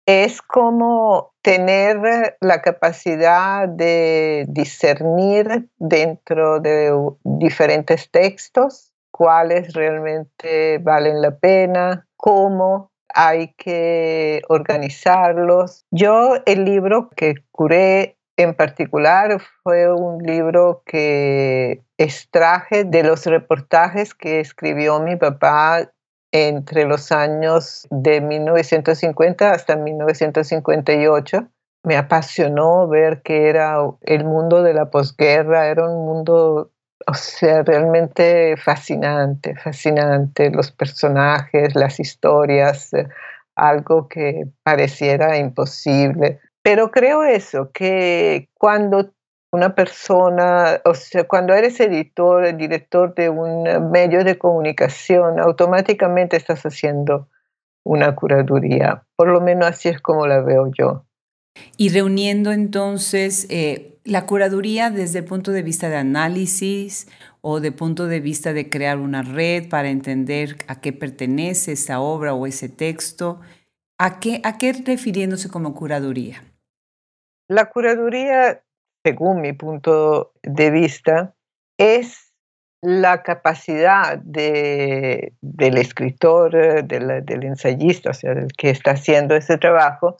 Es 0.06 0.40
como 0.40 1.35
tener 1.42 2.38
la 2.40 2.62
capacidad 2.62 3.68
de 3.68 4.47
discernir 4.49 5.68
dentro 5.76 6.61
de 6.61 6.90
diferentes 7.25 8.11
textos 8.11 8.94
cuáles 9.11 9.75
realmente 9.75 10.78
valen 10.78 11.20
la 11.20 11.37
pena, 11.37 12.06
cómo 12.16 12.90
hay 13.14 13.52
que 13.59 14.40
organizarlos. 14.49 15.85
Yo 15.90 16.37
el 16.47 16.64
libro 16.64 17.11
que 17.14 17.35
curé 17.52 18.16
en 18.40 18.54
particular 18.54 19.40
fue 19.62 19.92
un 19.92 20.23
libro 20.23 20.82
que 20.87 21.82
extraje 21.99 22.85
de 22.85 23.02
los 23.02 23.26
reportajes 23.26 24.14
que 24.14 24.40
escribió 24.40 25.00
mi 25.00 25.16
papá 25.16 25.90
entre 26.32 26.85
los 26.85 27.12
años 27.12 27.87
de 27.90 28.20
1950 28.20 29.50
hasta 29.52 29.76
1958. 29.76 31.49
Me 31.85 31.97
apasionó 31.97 32.88
ver 32.88 33.23
que 33.23 33.49
era 33.49 33.76
el 34.02 34.25
mundo 34.25 34.62
de 34.62 34.75
la 34.75 34.90
posguerra, 34.90 35.66
era 35.66 35.88
un 35.88 36.04
mundo, 36.06 36.70
o 37.06 37.14
sea, 37.14 37.62
realmente 37.62 38.56
fascinante, 38.56 39.54
fascinante, 39.56 40.50
los 40.50 40.70
personajes, 40.73 41.75
las 41.75 42.00
historias, 42.00 42.92
eh, 42.92 43.09
algo 43.54 44.09
que 44.09 44.44
pareciera 44.62 45.37
imposible. 45.37 46.40
Pero 46.62 46.90
creo 46.90 47.25
eso, 47.25 47.71
que 47.73 48.49
cuando 48.55 49.12
una 49.52 49.75
persona, 49.75 50.81
o 50.85 50.95
sea, 50.95 51.25
cuando 51.25 51.55
eres 51.55 51.81
editor, 51.81 52.57
director 52.57 53.14
de 53.14 53.29
un 53.29 53.90
medio 53.90 54.23
de 54.25 54.38
comunicación, 54.38 55.40
automáticamente 55.40 56.37
estás 56.37 56.64
haciendo 56.64 57.29
una 57.85 58.14
curaduría. 58.14 59.05
Por 59.17 59.29
lo 59.29 59.40
menos 59.40 59.69
así 59.69 59.88
es 59.88 60.00
como 60.00 60.26
la 60.26 60.40
veo 60.40 60.71
yo. 60.76 61.05
Y 61.76 61.88
reuniendo 61.88 62.52
entonces 62.52 63.47
eh, 63.50 63.99
la 64.04 64.26
curaduría 64.26 64.91
desde 64.91 65.21
el 65.21 65.25
punto 65.25 65.50
de 65.50 65.63
vista 65.63 65.89
de 65.89 65.97
análisis 65.97 67.08
o 67.41 67.61
de 67.61 67.73
punto 67.73 68.06
de 68.06 68.21
vista 68.21 68.52
de 68.52 68.69
crear 68.69 68.99
una 68.99 69.23
red 69.23 69.69
para 69.69 69.89
entender 69.89 70.56
a 70.69 70.80
qué 70.80 70.93
pertenece 70.93 71.73
esa 71.73 72.00
obra 72.00 72.34
o 72.34 72.47
ese 72.47 72.69
texto, 72.69 73.41
¿a 73.99 74.21
qué, 74.21 74.41
a 74.45 74.58
qué 74.58 74.73
refiriéndose 74.73 75.49
como 75.49 75.75
curaduría? 75.75 76.43
La 77.50 77.67
curaduría 77.67 78.63
según 79.02 79.41
mi 79.41 79.52
punto 79.52 80.32
de 80.43 80.71
vista, 80.71 81.34
es 81.78 82.32
la 82.82 83.23
capacidad 83.23 84.19
del 84.19 85.76
escritor, 85.76 86.52
del 86.86 87.45
ensayista, 87.45 88.10
o 88.10 88.15
sea, 88.15 88.34
del 88.34 88.52
que 88.56 88.71
está 88.71 88.93
haciendo 88.93 89.34
ese 89.34 89.58
trabajo, 89.58 90.17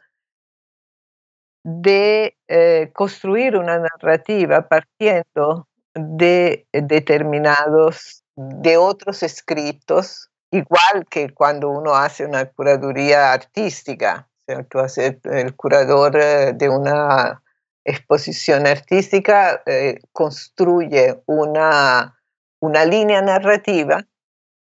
de 1.65 2.37
eh, 2.49 2.91
construir 2.95 3.57
una 3.57 3.79
narrativa 3.79 4.67
partiendo 4.69 5.69
de 5.95 6.67
determinados, 6.73 8.25
de 8.37 8.77
otros 8.77 9.23
escritos, 9.23 10.31
igual 10.51 11.07
que 11.11 11.31
cuando 11.31 11.69
uno 11.69 11.95
hace 11.95 12.25
una 12.25 12.47
curaduría 12.47 13.33
artística, 13.33 14.30
o 14.51 14.53
sea, 14.53 14.63
tú 14.65 14.79
haces 14.81 15.17
el 15.25 15.55
curador 15.55 16.17
eh, 16.17 16.53
de 16.55 16.69
una 16.69 17.43
exposición 17.85 18.67
artística 18.67 19.63
eh, 19.65 20.01
construye 20.13 21.23
una, 21.27 22.19
una, 22.61 22.85
línea 22.85 23.23
narrativa 23.23 24.07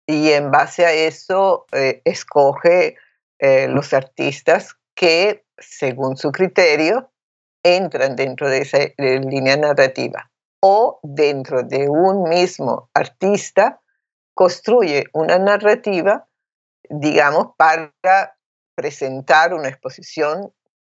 y 0.07 0.31
en 0.33 0.51
base 0.51 0.85
a 0.85 0.93
eso 0.93 1.67
eh, 1.73 2.03
escoge 2.05 2.97
los 3.41 3.95
artistas 3.95 4.75
que, 4.97 5.45
según 5.59 6.17
su 6.17 6.33
criterio, 6.33 7.13
entran 7.63 8.17
dentro 8.17 8.49
de 8.51 8.63
esa 8.63 8.79
línea 8.97 9.57
narrativa. 9.57 10.29
O 10.61 10.99
dentro 11.05 11.63
de 11.63 11.89
un 11.89 12.29
mismo 12.29 12.91
artista 12.95 13.81
construye 14.35 15.05
una 15.13 15.39
narrativa, 15.39 16.27
digamos, 16.91 17.51
para 17.57 17.93
presentar 18.79 19.53
una 19.53 19.71
exposición 19.71 20.53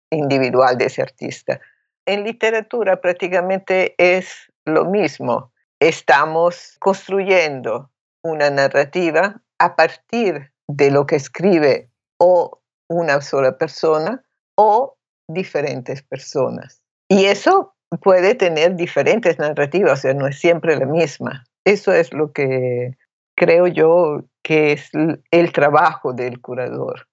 individual 0.10 0.76
de 0.76 0.86
ese 0.86 1.04
artista. 1.04 1.62
En 2.08 2.24
literatura 2.24 3.00
prácticamente 3.00 3.94
es 4.00 4.52
lo 4.66 4.86
mismo. 4.86 5.52
Estamos 5.80 6.78
construyendo 6.80 7.92
una 8.24 8.50
narrativa 8.50 9.40
a 9.60 9.76
partir 9.76 10.52
de 10.68 10.90
lo 10.90 11.06
que 11.06 11.18
escribe 11.18 11.92
o 12.18 12.60
una 12.90 13.22
sola 13.22 13.56
persona 13.56 14.24
o 14.56 14.98
diferentes 15.28 16.02
personas. 16.02 16.82
Y 17.08 17.26
eso 17.26 17.76
puede 18.02 18.34
tener 18.34 18.76
diferentes 18.76 19.38
narrativas, 19.38 20.00
o 20.00 20.02
sea, 20.02 20.16
no 20.16 20.26
es 20.26 20.40
siempre 20.40 20.76
la 20.76 20.88
misma. 20.88 21.44
Eso 21.64 21.94
es 21.94 22.12
lo 22.14 22.32
que 22.32 22.98
creo 23.36 23.68
yo 23.68 24.24
que 24.42 24.72
es 24.72 24.90
el 25.30 25.52
trabajo 25.52 26.14
del 26.14 26.42
curador. 26.42 27.08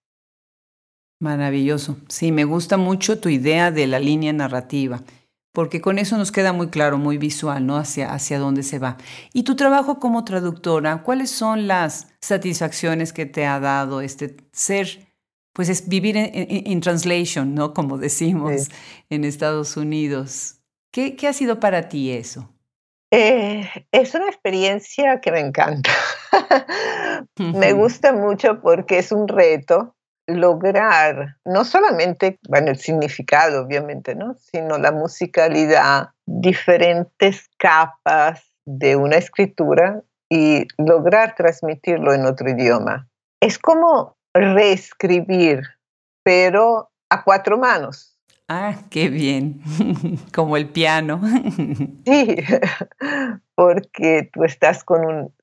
Maravilloso. 1.23 1.99
Sí, 2.09 2.33
me 2.33 2.43
gusta 2.43 2.77
mucho 2.77 3.21
tu 3.21 3.29
idea 3.29 3.71
de 3.71 3.87
la 3.87 4.01
línea 4.01 4.33
narrativa, 4.33 5.03
porque 5.53 5.81
con 5.81 6.01
eso 6.01 6.19
nos 6.19 6.33
queda 6.33 6.53
muy 6.53 6.67
claro, 6.67 6.99
muy 6.99 7.17
visual, 7.17 7.65
¿no? 7.65 7.77
Hacia, 7.77 8.13
hacia 8.13 8.41
dónde 8.41 8.65
se 8.65 8.81
va. 8.81 8.97
Y 9.33 9.45
tu 9.45 9.55
trabajo 9.55 10.01
como 10.01 10.25
traductora, 10.25 11.05
¿cuáles 11.05 11.31
son 11.31 11.69
las 11.69 12.09
satisfacciones 12.21 13.13
que 13.13 13.25
te 13.25 13.47
ha 13.47 13.61
dado 13.61 14.01
este 14.01 14.37
ser, 14.51 15.15
pues 15.53 15.69
es 15.69 15.89
vivir 15.89 16.17
en, 16.17 16.81
translation, 16.81 17.55
¿no? 17.55 17.73
Como 17.73 17.99
decimos 17.99 18.67
en 19.09 19.23
Estados 19.25 19.77
Unidos. 19.77 20.57
¿Qué, 20.91 21.15
¿Qué, 21.15 21.29
ha 21.29 21.33
sido 21.33 21.61
para 21.61 21.89
ti 21.89 22.11
eso? 22.11 22.53
Eh, 23.13 23.71
es 23.93 24.13
una 24.17 24.27
experiencia 24.27 25.21
que 25.21 25.31
me 25.31 25.39
encanta. 25.39 25.93
me 27.39 27.75
gusta 27.75 28.13
mucho 28.13 28.61
porque 28.61 28.99
es 28.99 29.13
un 29.13 29.29
reto 29.29 29.95
lograr 30.27 31.37
no 31.45 31.65
solamente, 31.65 32.39
bueno, 32.49 32.71
el 32.71 32.79
significado, 32.79 33.65
obviamente, 33.65 34.15
¿no? 34.15 34.35
Sino 34.35 34.79
la 34.79 34.93
musicalidad, 34.93 36.11
diferentes 36.27 37.49
capas 37.59 38.45
de 38.65 38.97
una 38.97 39.17
escritura 39.17 40.03
y 40.31 40.67
lograr 40.79 41.35
transmitirlo 41.35 42.15
en 42.15 42.27
otro 42.27 42.49
idioma. 42.49 43.09
Es 43.41 43.59
como 43.59 44.17
reescribir, 44.35 45.63
pero 46.23 46.91
a 47.11 47.25
cuatro 47.25 47.59
manos. 47.59 48.17
Ah, 48.49 48.77
qué 48.91 49.09
bien, 49.09 49.61
como 50.35 50.57
el 50.57 50.69
piano. 50.69 51.21
sí, 52.07 52.37
porque 53.55 54.31
tú 54.33 54.45
estás 54.45 54.85
con 54.85 55.05
un, 55.05 55.35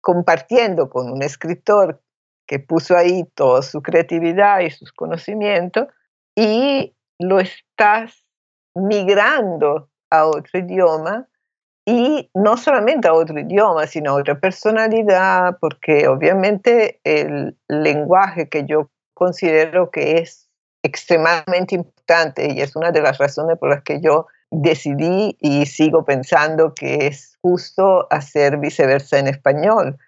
compartiendo 0.00 0.88
con 0.88 1.10
un 1.10 1.22
escritor 1.22 2.02
que 2.48 2.58
puso 2.58 2.96
ahí 2.96 3.24
toda 3.34 3.62
su 3.62 3.82
creatividad 3.82 4.60
y 4.60 4.70
sus 4.70 4.90
conocimientos 4.92 5.86
y 6.34 6.96
lo 7.20 7.38
estás 7.38 8.24
migrando 8.74 9.90
a 10.10 10.26
otro 10.26 10.58
idioma 10.58 11.28
y 11.84 12.30
no 12.34 12.56
solamente 12.56 13.06
a 13.08 13.14
otro 13.14 13.38
idioma, 13.38 13.86
sino 13.86 14.12
a 14.12 14.14
otra 14.14 14.40
personalidad, 14.40 15.58
porque 15.60 16.08
obviamente 16.08 17.00
el 17.04 17.56
lenguaje 17.68 18.48
que 18.48 18.64
yo 18.66 18.90
considero 19.14 19.90
que 19.90 20.18
es 20.18 20.48
extremadamente 20.82 21.74
importante 21.74 22.52
y 22.52 22.60
es 22.60 22.76
una 22.76 22.92
de 22.92 23.02
las 23.02 23.18
razones 23.18 23.58
por 23.58 23.70
las 23.70 23.82
que 23.82 24.00
yo 24.00 24.26
decidí 24.50 25.36
y 25.40 25.66
sigo 25.66 26.04
pensando 26.04 26.72
que 26.74 27.06
es 27.08 27.36
justo 27.42 28.06
hacer 28.10 28.58
viceversa 28.58 29.18
en 29.18 29.28
español, 29.28 29.98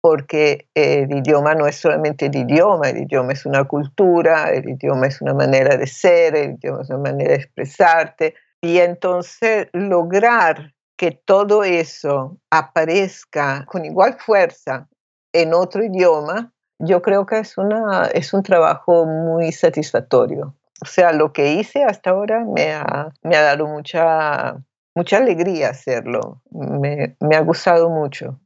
porque 0.00 0.68
el 0.74 1.10
idioma 1.10 1.54
no 1.54 1.66
es 1.66 1.76
solamente 1.76 2.26
el 2.26 2.36
idioma, 2.36 2.90
el 2.90 2.98
idioma 2.98 3.32
es 3.32 3.44
una 3.46 3.64
cultura, 3.64 4.50
el 4.50 4.68
idioma 4.68 5.06
es 5.06 5.20
una 5.20 5.34
manera 5.34 5.76
de 5.76 5.86
ser, 5.86 6.36
el 6.36 6.52
idioma 6.52 6.82
es 6.82 6.90
una 6.90 6.98
manera 6.98 7.30
de 7.30 7.36
expresarte. 7.36 8.34
Y 8.60 8.78
entonces 8.78 9.68
lograr 9.72 10.74
que 10.96 11.12
todo 11.12 11.64
eso 11.64 12.38
aparezca 12.50 13.64
con 13.66 13.84
igual 13.84 14.16
fuerza 14.18 14.88
en 15.32 15.54
otro 15.54 15.84
idioma, 15.84 16.52
yo 16.80 17.02
creo 17.02 17.26
que 17.26 17.38
es, 17.38 17.58
una, 17.58 18.06
es 18.06 18.32
un 18.32 18.42
trabajo 18.42 19.04
muy 19.04 19.52
satisfactorio. 19.52 20.54
O 20.80 20.86
sea, 20.86 21.12
lo 21.12 21.32
que 21.32 21.54
hice 21.54 21.84
hasta 21.84 22.10
ahora 22.10 22.44
me 22.44 22.72
ha, 22.72 23.12
me 23.22 23.36
ha 23.36 23.42
dado 23.42 23.66
mucha, 23.66 24.56
mucha 24.94 25.16
alegría 25.18 25.70
hacerlo, 25.70 26.42
me, 26.50 27.16
me 27.20 27.36
ha 27.36 27.40
gustado 27.40 27.90
mucho. 27.90 28.38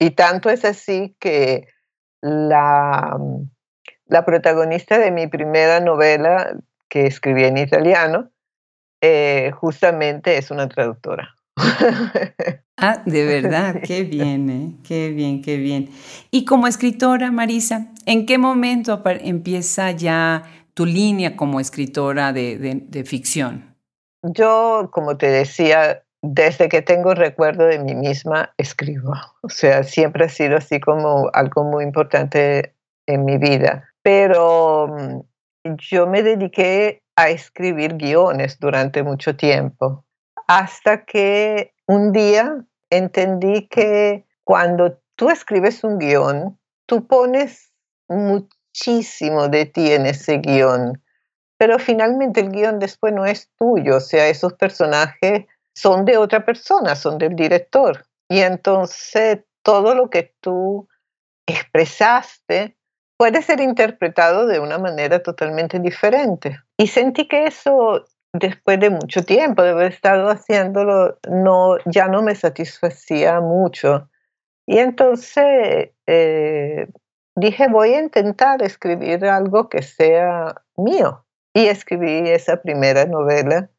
Y 0.00 0.12
tanto 0.12 0.48
es 0.48 0.64
así 0.64 1.14
que 1.20 1.68
la, 2.22 3.18
la 4.06 4.24
protagonista 4.24 4.98
de 4.98 5.10
mi 5.10 5.26
primera 5.26 5.78
novela, 5.80 6.56
que 6.88 7.06
escribí 7.06 7.44
en 7.44 7.58
italiano, 7.58 8.30
eh, 9.02 9.52
justamente 9.54 10.38
es 10.38 10.50
una 10.50 10.68
traductora. 10.68 11.34
Ah, 12.78 13.02
de 13.04 13.24
verdad, 13.42 13.82
qué 13.86 14.04
bien, 14.04 14.48
¿eh? 14.48 14.76
qué 14.88 15.10
bien, 15.10 15.42
qué 15.42 15.58
bien. 15.58 15.90
Y 16.30 16.46
como 16.46 16.66
escritora, 16.66 17.30
Marisa, 17.30 17.88
¿en 18.06 18.24
qué 18.24 18.38
momento 18.38 19.02
empieza 19.04 19.90
ya 19.90 20.44
tu 20.72 20.86
línea 20.86 21.36
como 21.36 21.60
escritora 21.60 22.32
de, 22.32 22.56
de, 22.56 22.76
de 22.86 23.04
ficción? 23.04 23.76
Yo, 24.22 24.88
como 24.92 25.18
te 25.18 25.26
decía, 25.26 26.04
desde 26.22 26.68
que 26.68 26.82
tengo 26.82 27.14
recuerdo 27.14 27.66
de 27.66 27.78
mí 27.78 27.94
misma, 27.94 28.52
escribo. 28.58 29.12
O 29.42 29.48
sea, 29.48 29.82
siempre 29.82 30.24
ha 30.24 30.28
sido 30.28 30.56
así 30.56 30.80
como 30.80 31.30
algo 31.32 31.64
muy 31.64 31.84
importante 31.84 32.74
en 33.06 33.24
mi 33.24 33.38
vida. 33.38 33.88
Pero 34.02 34.88
mm, 34.88 35.20
yo 35.78 36.06
me 36.06 36.22
dediqué 36.22 37.02
a 37.16 37.28
escribir 37.28 37.96
guiones 37.96 38.58
durante 38.58 39.02
mucho 39.02 39.36
tiempo, 39.36 40.04
hasta 40.46 41.04
que 41.04 41.74
un 41.86 42.12
día 42.12 42.64
entendí 42.88 43.68
que 43.68 44.24
cuando 44.44 44.98
tú 45.16 45.30
escribes 45.30 45.84
un 45.84 45.98
guion, 45.98 46.58
tú 46.86 47.06
pones 47.06 47.72
muchísimo 48.08 49.48
de 49.48 49.66
ti 49.66 49.92
en 49.92 50.06
ese 50.06 50.38
guion, 50.38 51.02
pero 51.58 51.78
finalmente 51.78 52.40
el 52.40 52.50
guion 52.50 52.78
después 52.78 53.12
no 53.12 53.26
es 53.26 53.50
tuyo, 53.58 53.98
o 53.98 54.00
sea, 54.00 54.28
esos 54.28 54.54
personajes 54.54 55.46
son 55.74 56.04
de 56.04 56.16
otra 56.16 56.44
persona, 56.44 56.94
son 56.94 57.18
del 57.18 57.34
director. 57.34 58.04
Y 58.28 58.40
entonces 58.40 59.40
todo 59.62 59.94
lo 59.94 60.10
que 60.10 60.34
tú 60.40 60.88
expresaste 61.46 62.76
puede 63.18 63.42
ser 63.42 63.60
interpretado 63.60 64.46
de 64.46 64.60
una 64.60 64.78
manera 64.78 65.22
totalmente 65.22 65.78
diferente. 65.78 66.58
Y 66.78 66.86
sentí 66.86 67.28
que 67.28 67.44
eso, 67.44 68.06
después 68.32 68.80
de 68.80 68.90
mucho 68.90 69.24
tiempo 69.24 69.62
de 69.62 69.70
haber 69.70 69.92
estado 69.92 70.30
haciéndolo, 70.30 71.18
no, 71.28 71.76
ya 71.84 72.08
no 72.08 72.22
me 72.22 72.34
satisfacía 72.34 73.40
mucho. 73.40 74.08
Y 74.66 74.78
entonces 74.78 75.90
eh, 76.06 76.86
dije, 77.36 77.68
voy 77.68 77.94
a 77.94 78.00
intentar 78.00 78.62
escribir 78.62 79.26
algo 79.26 79.68
que 79.68 79.82
sea 79.82 80.62
mío. 80.76 81.26
Y 81.52 81.66
escribí 81.66 82.28
esa 82.28 82.62
primera 82.62 83.04
novela 83.06 83.70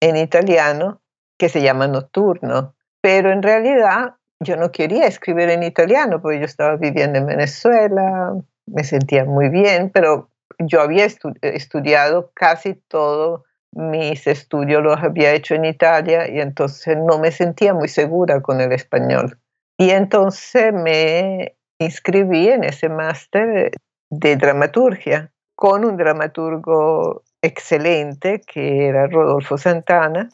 en 0.00 0.16
italiano 0.16 1.00
que 1.38 1.48
se 1.48 1.62
llama 1.62 1.86
Nocturno. 1.86 2.74
Pero 3.00 3.30
en 3.30 3.42
realidad 3.42 4.14
yo 4.40 4.56
no 4.56 4.72
quería 4.72 5.06
escribir 5.06 5.50
en 5.50 5.62
italiano 5.62 6.20
porque 6.20 6.38
yo 6.38 6.44
estaba 6.44 6.76
viviendo 6.76 7.18
en 7.18 7.26
Venezuela, 7.26 8.34
me 8.66 8.84
sentía 8.84 9.24
muy 9.24 9.48
bien, 9.48 9.90
pero 9.90 10.30
yo 10.58 10.80
había 10.80 11.06
estudiado 11.42 12.30
casi 12.34 12.74
todo 12.88 13.44
mis 13.76 14.26
estudios 14.26 14.82
los 14.82 14.96
había 15.02 15.32
hecho 15.32 15.54
en 15.54 15.66
Italia 15.66 16.28
y 16.28 16.40
entonces 16.40 16.96
no 16.96 17.18
me 17.18 17.30
sentía 17.30 17.74
muy 17.74 17.88
segura 17.88 18.40
con 18.40 18.60
el 18.60 18.72
español. 18.72 19.38
Y 19.78 19.90
entonces 19.90 20.72
me 20.72 21.56
inscribí 21.78 22.48
en 22.48 22.64
ese 22.64 22.88
máster 22.88 23.70
de 24.10 24.36
dramaturgia 24.36 25.30
con 25.54 25.84
un 25.84 25.98
dramaturgo 25.98 27.22
excelente 27.42 28.40
que 28.40 28.86
era 28.88 29.08
Rodolfo 29.08 29.58
Santana 29.58 30.30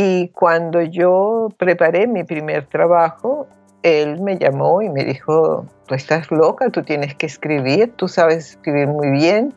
y 0.00 0.28
cuando 0.28 0.80
yo 0.80 1.48
preparé 1.58 2.06
mi 2.06 2.22
primer 2.22 2.66
trabajo, 2.66 3.48
él 3.82 4.20
me 4.20 4.38
llamó 4.38 4.80
y 4.80 4.88
me 4.88 5.04
dijo, 5.04 5.66
tú 5.86 5.94
estás 5.96 6.30
loca, 6.30 6.70
tú 6.70 6.84
tienes 6.84 7.16
que 7.16 7.26
escribir, 7.26 7.92
tú 7.96 8.06
sabes 8.06 8.50
escribir 8.50 8.86
muy 8.86 9.10
bien. 9.10 9.52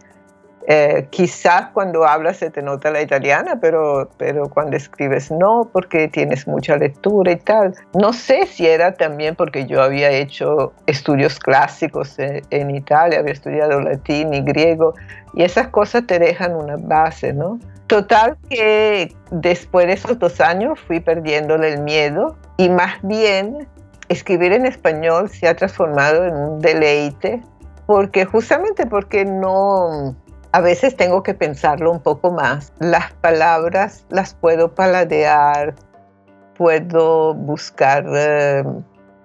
Eh, 0.67 1.05
quizás 1.11 1.67
cuando 1.73 2.07
hablas 2.07 2.37
se 2.37 2.49
te 2.49 2.63
nota 2.63 2.89
la 2.89 3.03
italiana, 3.03 3.59
pero, 3.61 4.09
pero 4.17 4.49
cuando 4.49 4.77
escribes 4.77 5.29
no, 5.29 5.69
porque 5.71 6.07
tienes 6.07 6.47
mucha 6.47 6.75
lectura 6.75 7.33
y 7.33 7.37
tal. 7.37 7.75
No 7.93 8.11
sé 8.11 8.47
si 8.47 8.65
era 8.65 8.95
también 8.95 9.35
porque 9.35 9.67
yo 9.67 9.83
había 9.83 10.09
hecho 10.09 10.73
estudios 10.87 11.37
clásicos 11.37 12.17
en, 12.17 12.41
en 12.49 12.71
Italia, 12.71 13.19
había 13.19 13.33
estudiado 13.33 13.79
latín 13.79 14.33
y 14.33 14.41
griego, 14.41 14.95
y 15.35 15.43
esas 15.43 15.67
cosas 15.67 16.07
te 16.07 16.17
dejan 16.17 16.55
una 16.55 16.77
base, 16.77 17.31
¿no? 17.31 17.59
Total 17.91 18.37
que 18.49 19.13
después 19.31 19.85
de 19.85 19.91
esos 19.91 20.17
dos 20.17 20.39
años 20.39 20.79
fui 20.79 21.01
perdiéndole 21.01 21.73
el 21.73 21.81
miedo 21.81 22.37
y 22.55 22.69
más 22.69 22.93
bien 23.01 23.67
escribir 24.07 24.53
en 24.53 24.65
español 24.65 25.29
se 25.29 25.49
ha 25.49 25.57
transformado 25.57 26.23
en 26.23 26.33
un 26.33 26.59
deleite 26.59 27.43
porque 27.87 28.23
justamente 28.23 28.85
porque 28.85 29.25
no, 29.25 30.15
a 30.53 30.61
veces 30.61 30.95
tengo 30.95 31.21
que 31.21 31.33
pensarlo 31.33 31.91
un 31.91 31.99
poco 31.99 32.31
más. 32.31 32.71
Las 32.79 33.11
palabras 33.15 34.05
las 34.07 34.35
puedo 34.35 34.73
paladear, 34.73 35.75
puedo 36.55 37.33
buscar, 37.33 38.05
eh, 38.15 38.63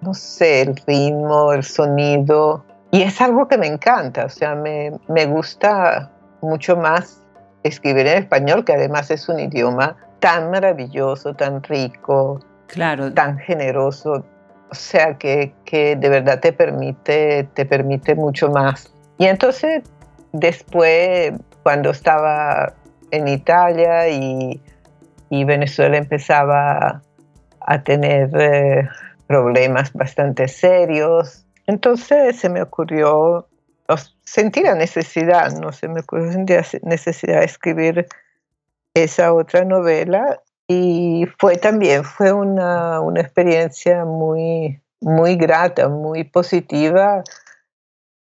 no 0.00 0.12
sé, 0.12 0.62
el 0.62 0.74
ritmo, 0.88 1.52
el 1.52 1.62
sonido. 1.62 2.64
Y 2.90 3.02
es 3.02 3.20
algo 3.20 3.46
que 3.46 3.59
me 3.59 3.68
encanta, 3.68 4.24
o 4.24 4.29
sea, 4.29 4.57
me, 4.57 4.90
me 5.07 5.26
gusta 5.26 6.11
mucho 6.40 6.76
más 6.76 7.26
escribir 7.66 8.07
en 8.07 8.18
español, 8.18 8.64
que 8.64 8.72
además 8.72 9.11
es 9.11 9.29
un 9.29 9.40
idioma 9.40 9.96
tan 10.20 10.50
maravilloso, 10.50 11.35
tan 11.35 11.62
rico, 11.62 12.40
claro. 12.66 13.12
tan 13.12 13.38
generoso, 13.38 14.24
o 14.70 14.74
sea 14.74 15.16
que, 15.18 15.52
que 15.64 15.96
de 15.96 16.09
verdad 16.09 16.40
te 16.40 16.52
permite, 16.52 17.48
te 17.55 17.64
permite 17.64 18.14
mucho 18.14 18.50
más. 18.50 18.92
Y 19.18 19.26
entonces 19.26 19.83
después, 20.33 21.33
cuando 21.62 21.90
estaba 21.90 22.72
en 23.11 23.29
Italia 23.29 24.09
y, 24.09 24.61
y 25.31 25.44
Venezuela 25.44 25.96
empezaba 25.96 27.02
a 27.61 27.83
tener 27.83 28.31
eh, 28.38 28.88
problemas 29.26 29.92
bastante 29.92 30.48
serios, 30.48 31.44
entonces 31.66 32.38
se 32.38 32.48
me 32.48 32.62
ocurrió 32.62 33.48
sentí 34.25 34.62
la 34.62 34.75
necesidad, 34.75 35.53
no 35.53 35.72
se 35.72 35.88
me 35.88 36.01
ocurrió 36.01 36.31
la 36.31 36.64
necesidad 36.83 37.40
de 37.40 37.46
escribir 37.46 38.07
esa 38.94 39.33
otra 39.33 39.64
novela 39.64 40.40
y 40.68 41.27
fue 41.38 41.57
también, 41.57 42.05
fue 42.05 42.33
una, 42.33 43.01
una 43.01 43.20
experiencia 43.20 44.05
muy, 44.05 44.81
muy 45.01 45.37
grata, 45.37 45.88
muy 45.88 46.25
positiva. 46.25 47.22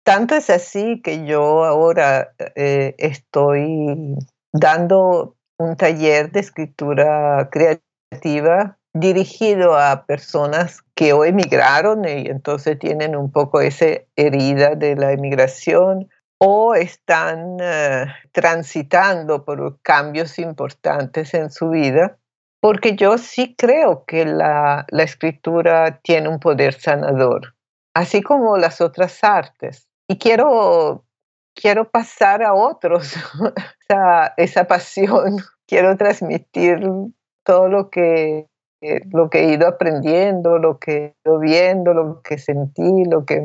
Tanto 0.03 0.35
es 0.35 0.51
así 0.51 1.01
que 1.03 1.25
yo 1.25 1.65
ahora 1.65 2.35
eh, 2.57 2.95
estoy 2.99 4.17
dando 4.53 5.37
un 5.59 5.77
taller 5.77 6.33
de 6.33 6.41
escritura 6.41 7.49
creativa 7.51 8.79
dirigido 8.95 9.77
a 9.77 10.07
personas 10.07 10.83
que 10.95 11.13
o 11.13 11.25
emigraron 11.25 12.05
y 12.05 12.29
entonces 12.29 12.79
tienen 12.79 13.17
un 13.17 13.33
poco 13.33 13.61
esa 13.61 13.87
herida 14.15 14.77
de 14.77 14.95
la 14.95 15.13
emigración 15.13 16.09
o 16.39 16.75
están 16.75 17.57
eh, 17.61 18.07
transitando 18.33 19.45
por 19.45 19.81
cambios 19.83 20.39
importantes 20.39 21.35
en 21.35 21.51
su 21.51 21.71
vida, 21.71 22.19
porque 22.61 22.95
yo 22.95 23.19
sí 23.19 23.55
creo 23.57 24.05
que 24.05 24.25
la, 24.25 24.87
la 24.89 25.03
escritura 25.03 26.01
tiene 26.03 26.29
un 26.29 26.39
poder 26.39 26.75
sanador, 26.75 27.55
así 27.95 28.23
como 28.23 28.57
las 28.57 28.81
otras 28.81 29.25
artes. 29.25 29.89
Y 30.09 30.19
quiero, 30.19 31.05
quiero 31.55 31.91
pasar 31.91 32.43
a 32.43 32.55
otros 32.55 33.15
esa, 33.89 34.35
esa 34.37 34.65
pasión, 34.65 35.39
quiero 35.67 35.97
transmitir 35.97 36.81
todo 37.45 37.69
lo 37.69 37.91
que 37.91 38.47
lo 39.11 39.31
que 39.31 39.41
he 39.41 39.53
ido 39.53 39.67
aprendiendo, 39.69 40.59
lo 40.59 40.79
que 40.79 40.97
he 40.97 41.15
ido 41.25 41.39
viendo, 41.39 41.95
lo 41.95 42.23
que 42.23 42.39
sentí, 42.39 43.05
lo 43.05 43.25
que, 43.25 43.43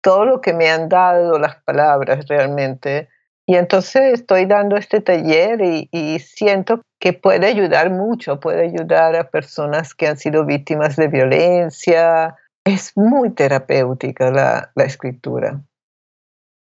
todo 0.00 0.24
lo 0.24 0.40
que 0.40 0.52
me 0.52 0.70
han 0.70 0.88
dado 0.88 1.38
las 1.38 1.56
palabras 1.56 2.26
realmente. 2.28 3.08
Y 3.46 3.56
entonces 3.56 4.14
estoy 4.14 4.46
dando 4.46 4.76
este 4.76 5.00
taller 5.00 5.60
y, 5.60 5.88
y, 5.92 6.18
siento 6.18 6.80
que 6.98 7.12
puede 7.12 7.46
ayudar 7.46 7.90
mucho, 7.90 8.40
puede 8.40 8.62
ayudar 8.62 9.16
a 9.16 9.28
personas 9.28 9.94
que 9.94 10.06
han 10.06 10.16
sido 10.16 10.46
víctimas 10.46 10.96
de 10.96 11.08
violencia, 11.08 12.36
es 12.64 12.96
muy 12.96 13.30
terapéutica 13.30 14.30
la, 14.30 14.84
escritura. 14.84 15.62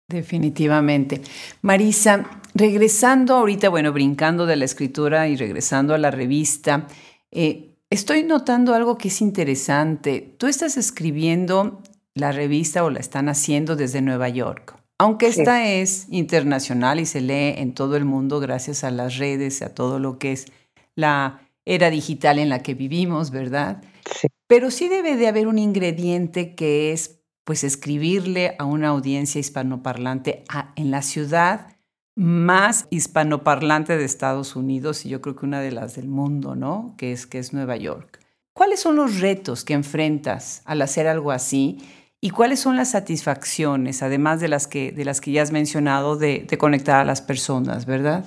Definitivamente. 0.08 1.20
Marisa, 1.62 2.24
regresando 2.54 3.34
ahorita, 3.36 3.68
bueno, 3.68 3.92
brincando 3.92 4.46
de 4.46 4.56
la 4.56 4.64
escritura 4.64 5.28
y 5.28 5.36
regresando 5.36 5.94
a 5.94 5.98
la 5.98 6.10
revista, 6.10 6.86
eh, 7.30 7.69
estoy 7.90 8.22
notando 8.22 8.74
algo 8.74 8.96
que 8.96 9.08
es 9.08 9.20
interesante. 9.20 10.34
Tú 10.38 10.46
estás 10.46 10.76
escribiendo 10.76 11.82
la 12.14 12.32
revista 12.32 12.84
o 12.84 12.90
la 12.90 13.00
están 13.00 13.28
haciendo 13.28 13.76
desde 13.76 14.00
Nueva 14.00 14.28
York. 14.28 14.76
Aunque 14.98 15.26
esta 15.26 15.66
es 15.66 16.06
internacional 16.10 17.00
y 17.00 17.06
se 17.06 17.20
lee 17.20 17.54
en 17.56 17.74
todo 17.74 17.96
el 17.96 18.04
mundo 18.04 18.38
gracias 18.38 18.84
a 18.84 18.90
las 18.90 19.16
redes, 19.16 19.62
a 19.62 19.74
todo 19.74 19.98
lo 19.98 20.18
que 20.18 20.32
es 20.32 20.46
la 20.94 21.40
era 21.64 21.90
digital 21.90 22.38
en 22.38 22.48
la 22.48 22.62
que 22.62 22.74
vivimos, 22.74 23.30
¿verdad? 23.30 23.82
Sí. 24.20 24.28
Pero 24.46 24.70
sí 24.70 24.88
debe 24.88 25.16
de 25.16 25.28
haber 25.28 25.48
un 25.48 25.58
ingrediente 25.58 26.54
que 26.54 26.92
es 26.92 27.20
pues 27.44 27.64
escribirle 27.64 28.56
a 28.58 28.64
una 28.64 28.88
audiencia 28.88 29.38
hispanoparlante 29.38 30.44
en 30.76 30.90
la 30.90 31.02
ciudad 31.02 31.68
más 32.16 32.86
hispanoparlante 32.90 33.96
de 33.96 34.04
Estados 34.04 34.56
Unidos 34.56 35.06
y 35.06 35.08
yo 35.08 35.20
creo 35.20 35.36
que 35.36 35.46
una 35.46 35.60
de 35.60 35.72
las 35.72 35.94
del 35.94 36.08
mundo, 36.08 36.56
¿no? 36.56 36.94
Que 36.98 37.12
es, 37.12 37.26
que 37.26 37.38
es 37.38 37.52
Nueva 37.52 37.76
York. 37.76 38.20
¿Cuáles 38.52 38.80
son 38.80 38.96
los 38.96 39.20
retos 39.20 39.64
que 39.64 39.74
enfrentas 39.74 40.62
al 40.64 40.82
hacer 40.82 41.06
algo 41.06 41.30
así? 41.30 41.78
¿Y 42.20 42.30
cuáles 42.30 42.60
son 42.60 42.76
las 42.76 42.90
satisfacciones, 42.90 44.02
además 44.02 44.40
de 44.40 44.48
las 44.48 44.66
que, 44.66 44.92
de 44.92 45.06
las 45.06 45.22
que 45.22 45.32
ya 45.32 45.42
has 45.42 45.52
mencionado, 45.52 46.16
de, 46.16 46.46
conectar 46.58 47.00
a 47.00 47.04
las 47.04 47.22
personas, 47.22 47.86
verdad? 47.86 48.24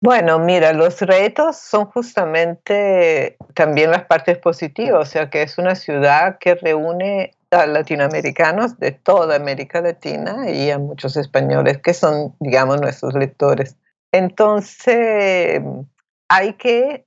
Bueno, 0.00 0.40
mira, 0.40 0.72
los 0.72 1.00
retos 1.00 1.56
son 1.56 1.86
justamente 1.86 3.36
también 3.54 3.92
las 3.92 4.04
partes 4.06 4.36
positivas, 4.38 5.08
o 5.08 5.10
sea 5.10 5.30
que 5.30 5.42
es 5.42 5.56
una 5.56 5.76
ciudad 5.76 6.38
que 6.38 6.56
reúne 6.56 7.36
latinoamericanos 7.66 8.78
de 8.78 8.92
toda 8.92 9.36
América 9.36 9.80
Latina 9.80 10.50
y 10.50 10.70
a 10.70 10.78
muchos 10.78 11.16
españoles 11.16 11.78
que 11.78 11.94
son, 11.94 12.34
digamos, 12.40 12.80
nuestros 12.80 13.14
lectores. 13.14 13.76
Entonces, 14.12 15.62
hay 16.28 16.52
que 16.54 17.06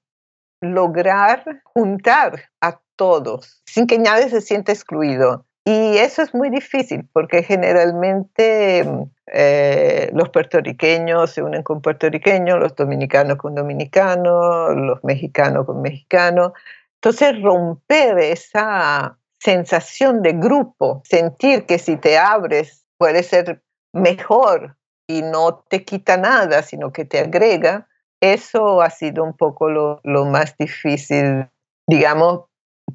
lograr 0.62 1.62
juntar 1.64 2.50
a 2.62 2.80
todos, 2.96 3.62
sin 3.66 3.88
que 3.88 4.00
nadie 4.00 4.30
se 4.30 4.42
sienta 4.42 4.72
excluido. 4.72 5.46
Y 5.66 5.98
eso 5.98 6.22
es 6.22 6.34
muy 6.34 6.50
difícil 6.50 7.08
porque 7.12 7.44
generalmente 7.44 8.86
eh, 9.34 10.10
los 10.14 10.30
puertorriqueños 10.30 11.32
se 11.32 11.44
unen 11.44 11.62
con 11.62 11.82
puertorriqueños, 11.82 12.58
los 12.58 12.76
dominicanos 12.76 13.38
con 13.38 13.54
dominicanos, 13.54 14.76
los 14.76 15.04
mexicanos 15.04 15.66
con 15.66 15.82
mexicanos. 15.82 16.54
Entonces 16.96 17.42
romper 17.42 18.18
esa 18.20 19.18
sensación 19.48 20.24
de 20.24 20.34
grupo, 20.34 21.02
sentir 21.06 21.66
que 21.66 21.80
si 21.80 21.96
te 21.96 22.18
abres 22.18 22.86
puede 22.98 23.24
ser 23.24 23.64
mejor 23.94 24.76
y 25.08 25.22
no 25.22 25.64
te 25.70 25.86
quita 25.86 26.18
nada, 26.18 26.64
sino 26.64 26.92
que 26.92 27.06
te 27.06 27.20
agrega, 27.20 27.88
eso 28.20 28.82
ha 28.82 28.90
sido 28.90 29.24
un 29.24 29.38
poco 29.38 29.70
lo, 29.70 30.02
lo 30.04 30.26
más 30.26 30.58
difícil, 30.58 31.48
digamos, 31.88 32.42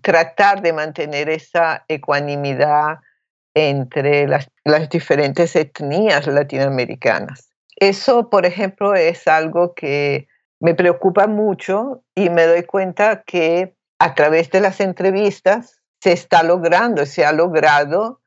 tratar 0.03 0.61
de 0.61 0.75
mantener 0.75 1.31
esa 1.31 1.87
ecuanimidad 1.88 2.99
entre 3.55 4.29
las, 4.29 4.51
diferentes 4.91 5.57
etnias 5.57 6.27
latinoamericanas. 6.27 7.49
Eso, 7.77 8.29
por 8.29 8.45
ejemplo, 8.45 8.95
es 8.95 9.27
algo 9.27 9.73
que 9.73 10.29
me 10.61 10.75
preocupa 10.75 11.27
mucho 11.27 12.03
y 12.15 12.29
me 12.29 12.45
doy 12.45 12.65
cuenta 12.65 13.23
que 13.23 13.75
a 13.99 14.15
través 14.15 14.51
de 14.51 14.61
las 14.61 14.81
entrevistas 14.81 15.82
se 16.03 16.11
está 16.11 16.43
logrando, 16.43 17.07
se 17.07 17.25
ha 17.25 17.31
logrado 17.31 18.21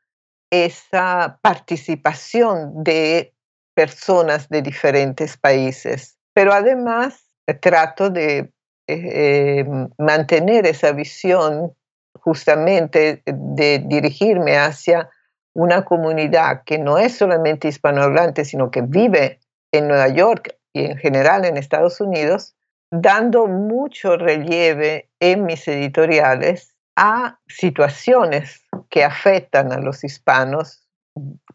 esa 0.50 1.40
participación 1.42 2.86
de 2.86 3.34
personas 3.74 4.48
de 4.48 4.62
diferentes 4.62 5.36
países. 5.36 6.18
Pero 6.34 6.54
además 6.54 7.26
trato 7.60 8.10
de 8.10 8.54
eh, 8.88 9.66
mantener 9.98 10.66
esa 10.66 10.94
visión 10.94 11.76
justamente 12.22 13.22
de 13.26 13.84
dirigirme 13.86 14.58
hacia 14.58 15.10
una 15.54 15.84
comunidad 15.84 16.64
que 16.66 16.78
no 16.78 16.98
es 16.98 17.18
solamente 17.18 17.68
hispanohablante, 17.68 18.46
sino 18.46 18.72
que 18.72 18.84
vive 18.84 19.42
en 19.74 19.90
Nueva 19.90 20.08
York 20.08 20.56
y 20.72 20.86
en 20.86 20.98
general 20.98 21.44
en 21.44 21.58
Estados 21.58 22.00
Unidos, 22.00 22.56
dando 22.90 23.48
mucho 23.48 24.16
relieve 24.16 25.10
en 25.20 25.46
mis 25.46 25.68
editoriales 25.68 26.75
a 26.96 27.40
situaciones 27.48 28.64
que 28.90 29.04
afectan 29.04 29.72
a 29.72 29.80
los 29.80 30.04
hispanos 30.04 30.88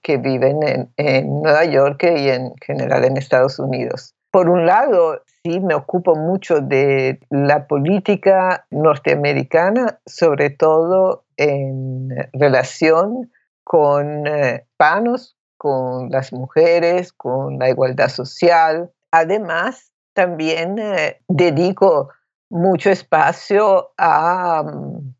que 0.03 0.17
viven 0.17 0.63
en, 0.63 0.93
en 0.97 1.43
Nueva 1.43 1.65
York 1.65 2.03
y 2.05 2.29
en 2.29 2.55
general 2.65 3.05
en 3.05 3.17
Estados 3.17 3.59
Unidos. 3.59 4.15
Por 4.31 4.49
un 4.49 4.65
lado, 4.65 5.23
sí 5.43 5.61
me 5.61 5.75
ocupo 5.75 6.15
mucho 6.15 6.61
de 6.61 7.21
la 7.31 7.67
política 7.67 8.67
norteamericana, 8.71 9.99
sobre 10.07 10.51
todo 10.51 11.25
en 11.37 12.11
relación 12.33 13.31
con 13.65 14.27
eh, 14.27 14.67
panos, 14.77 15.37
con 15.57 16.11
las 16.11 16.33
mujeres, 16.33 17.13
con 17.13 17.59
la 17.59 17.69
igualdad 17.71 18.09
social. 18.09 18.91
Además, 19.11 19.93
también 20.15 20.79
eh, 20.79 21.21
dedico 21.29 22.11
mucho 22.51 22.91
espacio 22.91 23.93
a 23.97 24.63
mm, 24.63 25.15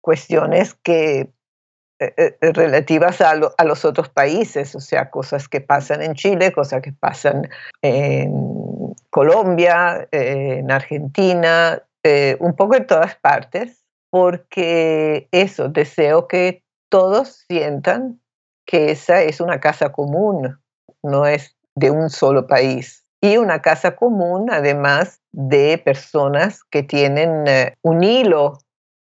cuestiones 0.00 0.74
que 0.74 1.30
eh, 2.00 2.36
relativas 2.40 3.20
a, 3.20 3.32
a, 3.58 3.64
los 3.64 3.84
otros 3.84 4.08
países, 4.08 4.74
o 4.74 4.80
sea, 4.80 5.10
cosas 5.10 5.48
que 5.48 5.60
pasan 5.60 6.00
en 6.00 6.14
Chile, 6.14 6.50
cosas 6.50 6.80
que 6.80 6.92
pasan 6.92 7.50
en 7.82 8.94
Colombia, 9.10 10.08
eh, 10.12 10.60
en 10.60 10.70
Argentina, 10.70 11.82
eh, 12.02 12.36
un 12.40 12.54
poco 12.54 12.76
en 12.76 12.86
todas 12.86 13.16
partes, 13.16 13.84
porque 14.08 15.28
eso, 15.30 15.68
deseo 15.68 16.26
que 16.26 16.62
todos 16.88 17.44
sientan 17.48 18.20
que 18.66 18.92
esa 18.92 19.22
es 19.22 19.40
una 19.40 19.60
casa 19.60 19.92
común, 19.92 20.58
no 21.02 21.26
es 21.26 21.56
de 21.74 21.90
un 21.90 22.08
solo 22.08 22.46
país. 22.46 23.04
Y 23.20 23.36
una 23.36 23.60
casa 23.60 23.96
común, 23.96 24.50
además, 24.50 25.20
de 25.32 25.76
personas 25.84 26.64
que 26.64 26.82
tienen 26.82 27.46
eh, 27.46 27.76
un 27.82 28.02
hilo 28.02 28.58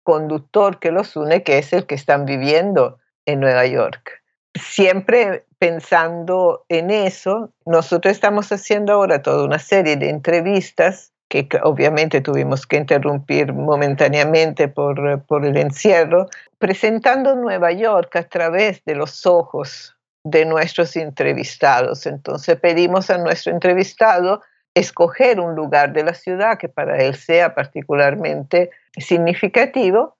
conductor 0.03 0.79
que 0.79 0.91
los 0.91 1.15
une, 1.15 1.43
que 1.43 1.57
es 1.57 1.73
el 1.73 1.85
que 1.85 1.95
están 1.95 2.25
viviendo 2.25 2.99
en 3.25 3.39
Nueva 3.39 3.65
York 3.65 4.23
siempre 4.55 5.45
pensando 5.59 6.65
en 6.69 6.91
eso, 6.91 7.51
nosotros 7.65 8.11
estamos 8.11 8.51
haciendo 8.51 8.93
ahora 8.93 9.21
toda 9.21 9.45
una 9.45 9.59
serie 9.59 9.95
de 9.95 10.09
entrevistas 10.09 11.11
que 11.29 11.47
obviamente 11.63 12.21
tuvimos 12.21 12.67
que 12.67 12.77
interrumpir 12.77 13.53
momentáneamente 13.53 14.67
por, 14.67 15.23
por 15.23 15.45
el 15.45 15.57
encierro, 15.57 16.27
presentando 16.59 17.35
Nueva 17.35 17.71
York 17.71 18.15
a 18.17 18.23
través 18.23 18.83
de 18.85 18.95
los 18.95 19.25
ojos 19.25 19.97
de 20.23 20.45
nuestros 20.45 20.95
entrevistados. 20.95 22.05
Entonces 22.05 22.59
pedimos 22.59 23.09
a 23.09 23.17
nuestro 23.17 23.51
entrevistado 23.51 24.41
escoger 24.73 25.39
un 25.39 25.55
lugar 25.55 25.93
de 25.93 26.03
la 26.03 26.13
ciudad 26.13 26.57
que 26.57 26.69
para 26.69 26.97
él 26.97 27.15
sea 27.15 27.53
particularmente 27.53 28.71
significativo 28.97 30.17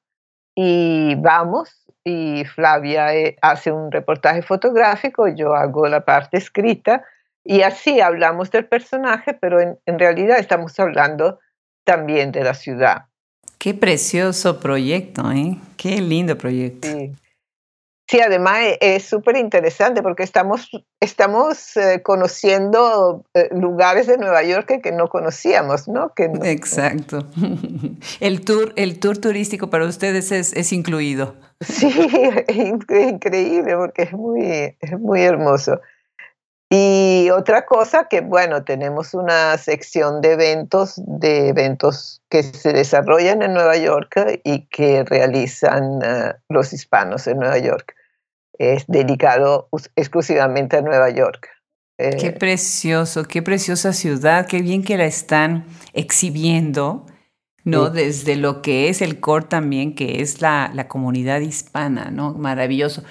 y 0.56 1.16
vamos 1.16 1.84
y 2.04 2.44
Flavia 2.46 3.16
eh, 3.16 3.38
hace 3.42 3.72
un 3.72 3.92
reportaje 3.92 4.42
fotográfico, 4.42 5.28
yo 5.28 5.56
hago 5.56 5.88
la 5.88 6.04
parte 6.04 6.38
escrita 6.38 7.04
y 7.44 7.62
así 7.62 8.02
hablamos 8.02 8.52
del 8.52 8.66
personaje, 8.66 9.34
pero 9.34 9.60
en, 9.60 10.00
realidad 10.00 10.38
estamos 10.40 10.80
hablando 10.80 11.40
también 11.84 12.32
de 12.32 12.44
la 12.44 12.54
ciudad. 12.54 13.06
Qué 13.58 13.74
precioso 13.74 14.60
proyecto, 14.60 15.32
¿eh? 15.32 15.58
Qué 15.78 16.02
lindo 16.02 16.38
proyecto. 16.38 16.88
Sí, 16.88 17.14
además 18.22 18.60
e, 18.62 18.78
es 18.82 19.04
súper 19.04 19.38
interesante 19.38 20.02
porque 20.02 20.24
estamos, 20.24 20.70
estamos 21.00 21.78
eh, 21.78 22.02
conociendo 22.04 23.26
eh, 23.34 23.50
lugares 23.52 24.08
de 24.08 24.18
Nueva 24.18 24.44
York 24.44 24.82
que, 24.82 24.92
no 24.92 25.08
conocíamos, 25.08 25.88
¿no? 25.88 26.14
Que 26.14 26.26
Exacto. 26.44 27.28
El 28.20 28.42
tour, 28.46 28.74
el 28.76 29.00
tour 29.00 29.18
turístico 29.18 29.70
para 29.70 29.86
ustedes 29.86 30.32
es, 30.32 30.54
es 30.54 30.72
incluido. 30.74 31.36
Sí, 31.62 31.88
es 32.48 32.56
increíble 32.58 33.76
porque 33.76 34.04
es 34.04 34.14
muy, 34.14 34.76
es 34.80 35.00
muy 35.00 35.22
hermoso. 35.22 35.80
Y 36.76 37.30
otra 37.30 37.68
cosa 37.68 38.08
que, 38.10 38.22
bueno, 38.22 38.64
tenemos 38.64 39.14
una 39.14 39.56
sección 39.60 40.22
de 40.22 40.32
eventos, 40.32 41.00
de 41.06 41.50
eventos 41.50 42.24
que 42.30 42.42
se 42.42 42.74
desarrollan 42.74 43.44
en 43.44 43.54
Nueva 43.54 43.78
York 43.78 44.42
y 44.44 44.66
que 44.70 45.04
realizan 45.04 46.00
eh, 46.04 46.34
los 46.50 46.74
hispanos 46.74 47.28
en 47.28 47.38
Nueva 47.38 47.60
York 47.60 47.94
es 48.58 48.86
dedicado 48.88 49.70
exclusivamente 49.96 50.78
a 50.78 50.82
Nueva 50.82 51.12
York. 51.12 51.48
qué 51.98 52.28
eh, 52.28 52.32
precioso, 52.32 53.26
qué 53.26 53.44
preciosa 53.44 53.94
ciudad, 53.94 54.48
qué 54.48 54.64
bien 54.64 54.84
que 54.84 54.98
la 54.98 55.06
están 55.06 55.66
exhibiendo 55.94 57.06
¿no? 57.66 57.90
Desde 57.90 58.36
lo 58.36 58.62
que 58.62 58.90
es 58.90 59.02
el 59.02 59.20
core 59.20 59.46
también, 59.46 59.96
que 59.96 60.22
es 60.22 60.42
la, 60.42 60.70
la 60.74 60.88
comunidad 60.88 61.40
hispana, 61.40 62.12
¿no? 62.12 62.34
Maravilloso. 62.34 63.04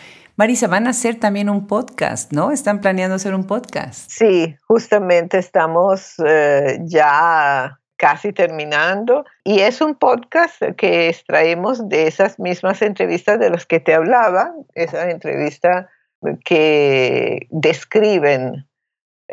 Marisa, 0.43 0.67
van 0.67 0.89
a 0.89 0.91
hacer 0.91 1.21
también 1.21 1.49
un 1.49 1.69
podcast, 1.69 2.33
¿no? 2.33 2.51
Están 2.51 2.81
planeando 2.81 3.15
hacer 3.15 3.33
un 3.33 3.47
podcast. 3.47 4.11
Sí, 4.11 4.57
justamente 4.67 5.39
estamos 5.39 6.15
eh, 6.19 6.81
ya 6.83 7.79
casi 7.97 8.33
terminando 8.33 9.25
y 9.45 9.61
es 9.61 9.81
un 9.81 9.95
podcast 9.95 10.61
que 10.77 11.09
extraemos 11.09 11.89
de 11.89 12.09
esas 12.09 12.41
mismas 12.41 12.83
entrevistas 12.83 13.39
de 13.39 13.51
las 13.51 13.67
que 13.67 13.79
te 13.79 13.95
hablaba, 13.95 14.53
esas 14.75 15.11
entrevistas 15.11 15.87
que 16.45 17.47
describen 17.51 18.67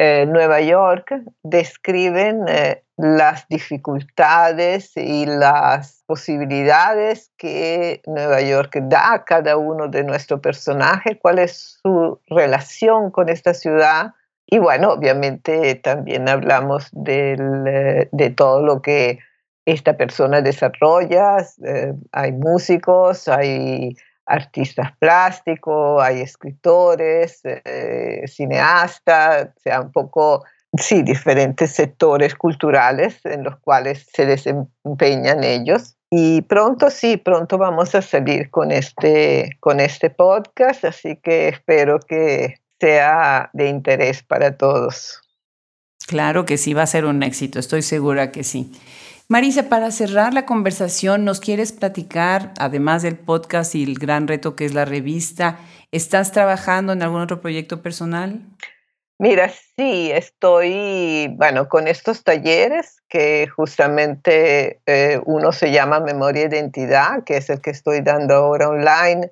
eh, 0.01 0.25
Nueva 0.25 0.61
York, 0.61 1.13
describen 1.43 2.45
eh, 2.47 2.85
las 2.95 3.45
dificultades 3.49 4.95
y 4.95 5.25
las 5.25 6.05
posibilidades 6.05 7.33
que 7.37 8.01
Nueva 8.05 8.39
York 8.39 8.77
da 8.83 9.11
a 9.11 9.25
cada 9.25 9.57
uno 9.57 9.89
de 9.89 10.05
nuestros 10.05 10.39
personajes, 10.39 11.17
cuál 11.21 11.39
es 11.39 11.81
su 11.83 12.17
relación 12.27 13.11
con 13.11 13.27
esta 13.27 13.53
ciudad. 13.53 14.13
Y 14.45 14.59
bueno, 14.59 14.93
obviamente 14.93 15.75
también 15.75 16.29
hablamos 16.29 16.89
eh, 17.05 18.07
de 18.09 18.29
todo 18.29 18.63
lo 18.63 18.81
que 18.81 19.19
esta 19.65 19.97
persona 19.97 20.41
desarrolla. 20.41 21.45
Eh, 21.65 21.93
hay 22.13 22.31
músicos, 22.31 23.27
hay 23.27 23.97
artistas 24.29 24.91
plásticos, 24.99 26.01
hay 26.01 26.21
escritores, 26.21 27.41
eh, 27.43 28.23
cineastas, 28.27 29.49
o 29.57 29.59
sea, 29.59 29.81
un 29.81 29.91
poco 29.91 30.43
sí, 30.77 31.01
diferentes 31.01 31.71
sectores 31.71 32.35
culturales 32.35 33.19
en 33.25 33.43
los 33.43 33.57
cuales 33.57 34.07
se 34.13 34.25
desempeñan 34.25 35.43
ellos. 35.43 35.95
Y 36.11 36.41
pronto, 36.43 36.89
sí, 36.89 37.17
pronto 37.17 37.57
vamos 37.57 37.93
a 37.95 38.01
salir 38.01 38.49
con 38.49 38.71
este, 38.71 39.57
con 39.59 39.79
este 39.79 40.09
podcast, 40.09 40.85
así 40.85 41.17
que 41.17 41.49
espero 41.49 41.99
que 41.99 42.55
sea 42.79 43.49
de 43.53 43.67
interés 43.67 44.23
para 44.23 44.57
todos. 44.57 45.21
Claro 46.07 46.45
que 46.45 46.57
sí, 46.57 46.73
va 46.73 46.83
a 46.83 46.87
ser 46.87 47.05
un 47.05 47.21
éxito, 47.21 47.59
estoy 47.59 47.81
segura 47.81 48.31
que 48.31 48.43
sí. 48.43 48.71
Marisa, 49.31 49.69
para 49.69 49.91
cerrar 49.91 50.33
la 50.33 50.47
conversación, 50.47 51.23
¿nos 51.23 51.39
quieres 51.39 51.71
platicar, 51.71 52.51
además 52.57 53.03
del 53.03 53.15
podcast 53.15 53.75
y 53.75 53.83
el 53.83 53.93
gran 53.99 54.27
reto 54.27 54.55
que 54.55 54.65
es 54.65 54.73
la 54.73 54.85
revista, 54.85 55.59
¿estás 55.91 56.31
trabajando 56.31 56.93
en 56.93 57.03
algún 57.03 57.21
otro 57.21 57.39
proyecto 57.39 57.83
personal? 57.83 58.41
Mira, 59.19 59.51
sí, 59.77 60.09
estoy, 60.11 61.27
bueno, 61.37 61.69
con 61.69 61.87
estos 61.87 62.23
talleres 62.23 63.03
que 63.07 63.47
justamente 63.55 64.81
eh, 64.87 65.21
uno 65.27 65.51
se 65.51 65.71
llama 65.71 65.99
Memoria 65.99 66.45
e 66.45 66.47
Identidad, 66.47 67.23
que 67.23 67.37
es 67.37 67.51
el 67.51 67.61
que 67.61 67.69
estoy 67.69 68.01
dando 68.01 68.33
ahora 68.33 68.69
online, 68.69 69.29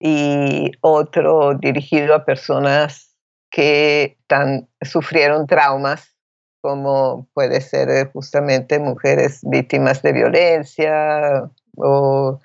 y 0.00 0.72
otro 0.80 1.54
dirigido 1.54 2.12
a 2.12 2.24
personas 2.24 3.14
que 3.52 4.18
tan, 4.26 4.68
sufrieron 4.82 5.46
traumas, 5.46 6.17
como 6.60 7.26
puede 7.34 7.60
ser 7.60 7.88
eh, 7.90 8.10
justamente 8.12 8.78
mujeres 8.78 9.40
víctimas 9.42 10.02
de 10.02 10.12
violencia 10.12 11.50
o 11.76 12.40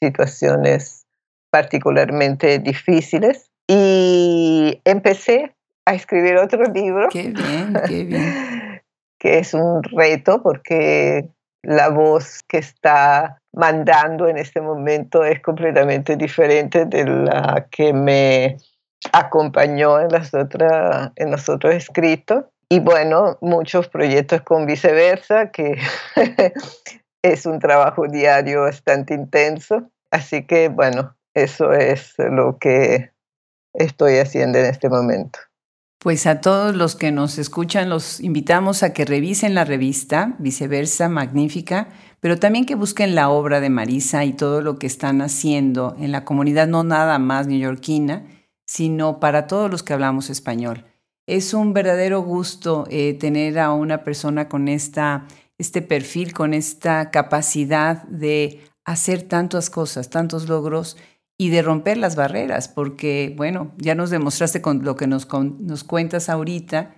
situaciones 0.00 1.06
particularmente 1.50 2.58
difíciles. 2.58 3.50
Y 3.66 4.80
empecé 4.84 5.54
a 5.86 5.94
escribir 5.94 6.36
otro 6.36 6.64
libro. 6.64 7.08
Qué 7.10 7.28
bien, 7.28 7.74
qué 7.86 8.04
bien. 8.04 8.82
que 9.18 9.38
es 9.38 9.54
un 9.54 9.82
reto 9.82 10.42
porque 10.42 11.30
la 11.62 11.88
voz 11.88 12.42
que 12.46 12.58
está 12.58 13.40
mandando 13.52 14.28
en 14.28 14.36
este 14.36 14.60
momento 14.60 15.24
es 15.24 15.40
completamente 15.40 16.16
diferente 16.16 16.84
de 16.84 17.06
la 17.06 17.66
que 17.70 17.92
me 17.92 18.58
acompañó 19.12 20.00
en, 20.00 20.08
las 20.08 20.34
otras 20.34 21.12
en 21.16 21.30
los 21.30 21.48
otros 21.48 21.74
escritos. 21.74 22.44
Y 22.68 22.80
bueno, 22.80 23.38
muchos 23.40 23.88
proyectos 23.88 24.42
con 24.42 24.66
viceversa, 24.66 25.50
que 25.50 25.78
es 27.22 27.46
un 27.46 27.58
trabajo 27.58 28.06
diario 28.08 28.62
bastante 28.62 29.14
intenso. 29.14 29.90
Así 30.10 30.44
que 30.46 30.68
bueno, 30.68 31.16
eso 31.34 31.72
es 31.72 32.14
lo 32.18 32.58
que 32.58 33.10
estoy 33.74 34.18
haciendo 34.18 34.58
en 34.58 34.66
este 34.66 34.88
momento. 34.88 35.38
Pues 35.98 36.26
a 36.26 36.40
todos 36.42 36.76
los 36.76 36.96
que 36.96 37.12
nos 37.12 37.38
escuchan 37.38 37.88
los 37.88 38.20
invitamos 38.20 38.82
a 38.82 38.92
que 38.92 39.06
revisen 39.06 39.54
la 39.54 39.64
revista, 39.64 40.34
viceversa, 40.38 41.08
magnífica, 41.08 41.88
pero 42.20 42.38
también 42.38 42.66
que 42.66 42.74
busquen 42.74 43.14
la 43.14 43.30
obra 43.30 43.60
de 43.60 43.70
Marisa 43.70 44.24
y 44.24 44.34
todo 44.34 44.60
lo 44.60 44.78
que 44.78 44.86
están 44.86 45.22
haciendo 45.22 45.96
en 45.98 46.12
la 46.12 46.24
comunidad, 46.24 46.66
no 46.66 46.84
nada 46.84 47.18
más 47.18 47.46
neoyorquina, 47.46 48.26
sino 48.66 49.18
para 49.18 49.46
todos 49.46 49.70
los 49.70 49.82
que 49.82 49.94
hablamos 49.94 50.28
español. 50.28 50.84
Es 51.26 51.54
un 51.54 51.72
verdadero 51.72 52.20
gusto 52.20 52.84
eh, 52.90 53.14
tener 53.14 53.58
a 53.58 53.72
una 53.72 54.04
persona 54.04 54.48
con 54.48 54.68
esta, 54.68 55.26
este 55.56 55.80
perfil, 55.80 56.34
con 56.34 56.52
esta 56.52 57.10
capacidad 57.10 58.02
de 58.04 58.60
hacer 58.84 59.22
tantas 59.22 59.70
cosas, 59.70 60.10
tantos 60.10 60.48
logros 60.48 60.98
y 61.38 61.48
de 61.48 61.62
romper 61.62 61.96
las 61.96 62.14
barreras, 62.14 62.68
porque, 62.68 63.32
bueno, 63.36 63.72
ya 63.78 63.94
nos 63.94 64.10
demostraste 64.10 64.60
con 64.60 64.84
lo 64.84 64.96
que 64.96 65.06
nos, 65.06 65.26
nos 65.32 65.82
cuentas 65.82 66.28
ahorita, 66.28 66.94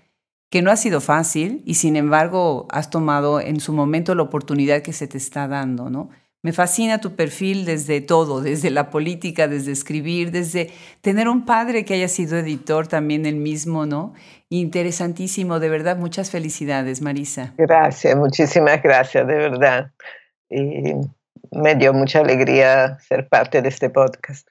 que 0.50 0.60
no 0.60 0.70
ha 0.70 0.76
sido 0.76 1.00
fácil 1.00 1.62
y 1.64 1.74
sin 1.74 1.96
embargo 1.96 2.66
has 2.70 2.90
tomado 2.90 3.40
en 3.40 3.60
su 3.60 3.72
momento 3.72 4.14
la 4.14 4.22
oportunidad 4.22 4.82
que 4.82 4.92
se 4.92 5.06
te 5.06 5.18
está 5.18 5.48
dando, 5.48 5.88
¿no? 5.88 6.10
Me 6.46 6.52
fascina 6.52 7.00
tu 7.00 7.16
perfil 7.16 7.64
desde 7.64 8.00
todo, 8.00 8.40
desde 8.40 8.70
la 8.70 8.88
política, 8.88 9.48
desde 9.48 9.72
escribir, 9.72 10.30
desde 10.30 10.70
tener 11.00 11.28
un 11.28 11.44
padre 11.44 11.84
que 11.84 11.94
haya 11.94 12.08
sido 12.08 12.38
editor 12.38 12.86
también 12.86 13.26
el 13.26 13.36
mismo, 13.36 13.84
¿no? 13.84 14.14
Interesantísimo, 14.48 15.58
de 15.58 15.68
verdad, 15.68 15.96
muchas 15.96 16.30
felicidades, 16.30 17.02
Marisa. 17.02 17.52
Gracias, 17.58 18.16
muchísimas 18.16 18.80
gracias, 18.80 19.26
de 19.26 19.34
verdad 19.34 19.90
me 21.50 21.74
dio 21.74 21.92
mucha 21.92 22.20
alegría 22.20 22.98
ser 23.00 23.28
parte 23.28 23.62
de 23.62 23.68
este 23.68 23.90
podcast. 23.90 24.48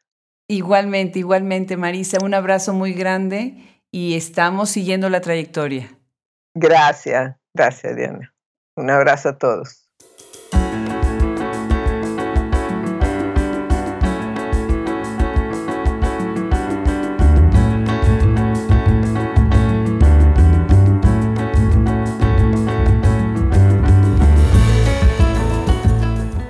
Igualmente, 0.48 1.20
igualmente, 1.20 1.78
Marisa, 1.78 2.18
un 2.24 2.34
abrazo 2.34 2.74
muy 2.74 2.94
grande 2.94 3.82
y 3.92 4.16
estamos 4.16 4.70
siguiendo 4.70 5.10
la 5.10 5.22
trayectoria. 5.22 5.98
Gracias, 6.54 7.36
gracias, 7.54 7.96
Diana. 7.96 8.34
Un 8.76 8.90
abrazo 8.90 9.30
a 9.30 9.38
todos. 9.38 9.85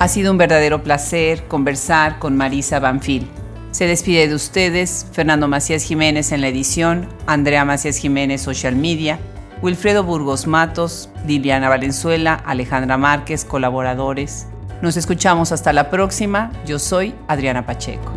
Ha 0.05 0.07
sido 0.07 0.31
un 0.31 0.37
verdadero 0.37 0.83
placer 0.83 1.47
conversar 1.47 2.19
con 2.19 2.37
Marisa 2.37 2.79
Banfil. 2.79 3.27
Se 3.71 3.87
despide 3.87 4.27
de 4.27 4.35
ustedes 4.35 5.07
Fernando 5.11 5.47
Macías 5.47 5.81
Jiménez 5.81 6.31
en 6.31 6.41
la 6.41 6.47
edición, 6.47 7.09
Andrea 7.25 7.65
Macías 7.65 7.97
Jiménez 7.97 8.39
Social 8.39 8.75
Media, 8.75 9.17
Wilfredo 9.63 10.03
Burgos 10.03 10.45
Matos, 10.45 11.09
Liliana 11.25 11.69
Valenzuela, 11.69 12.35
Alejandra 12.35 12.99
Márquez, 12.99 13.45
colaboradores. 13.45 14.45
Nos 14.83 14.95
escuchamos 14.95 15.51
hasta 15.51 15.73
la 15.73 15.89
próxima. 15.89 16.51
Yo 16.67 16.77
soy 16.77 17.15
Adriana 17.27 17.65
Pacheco. 17.65 18.13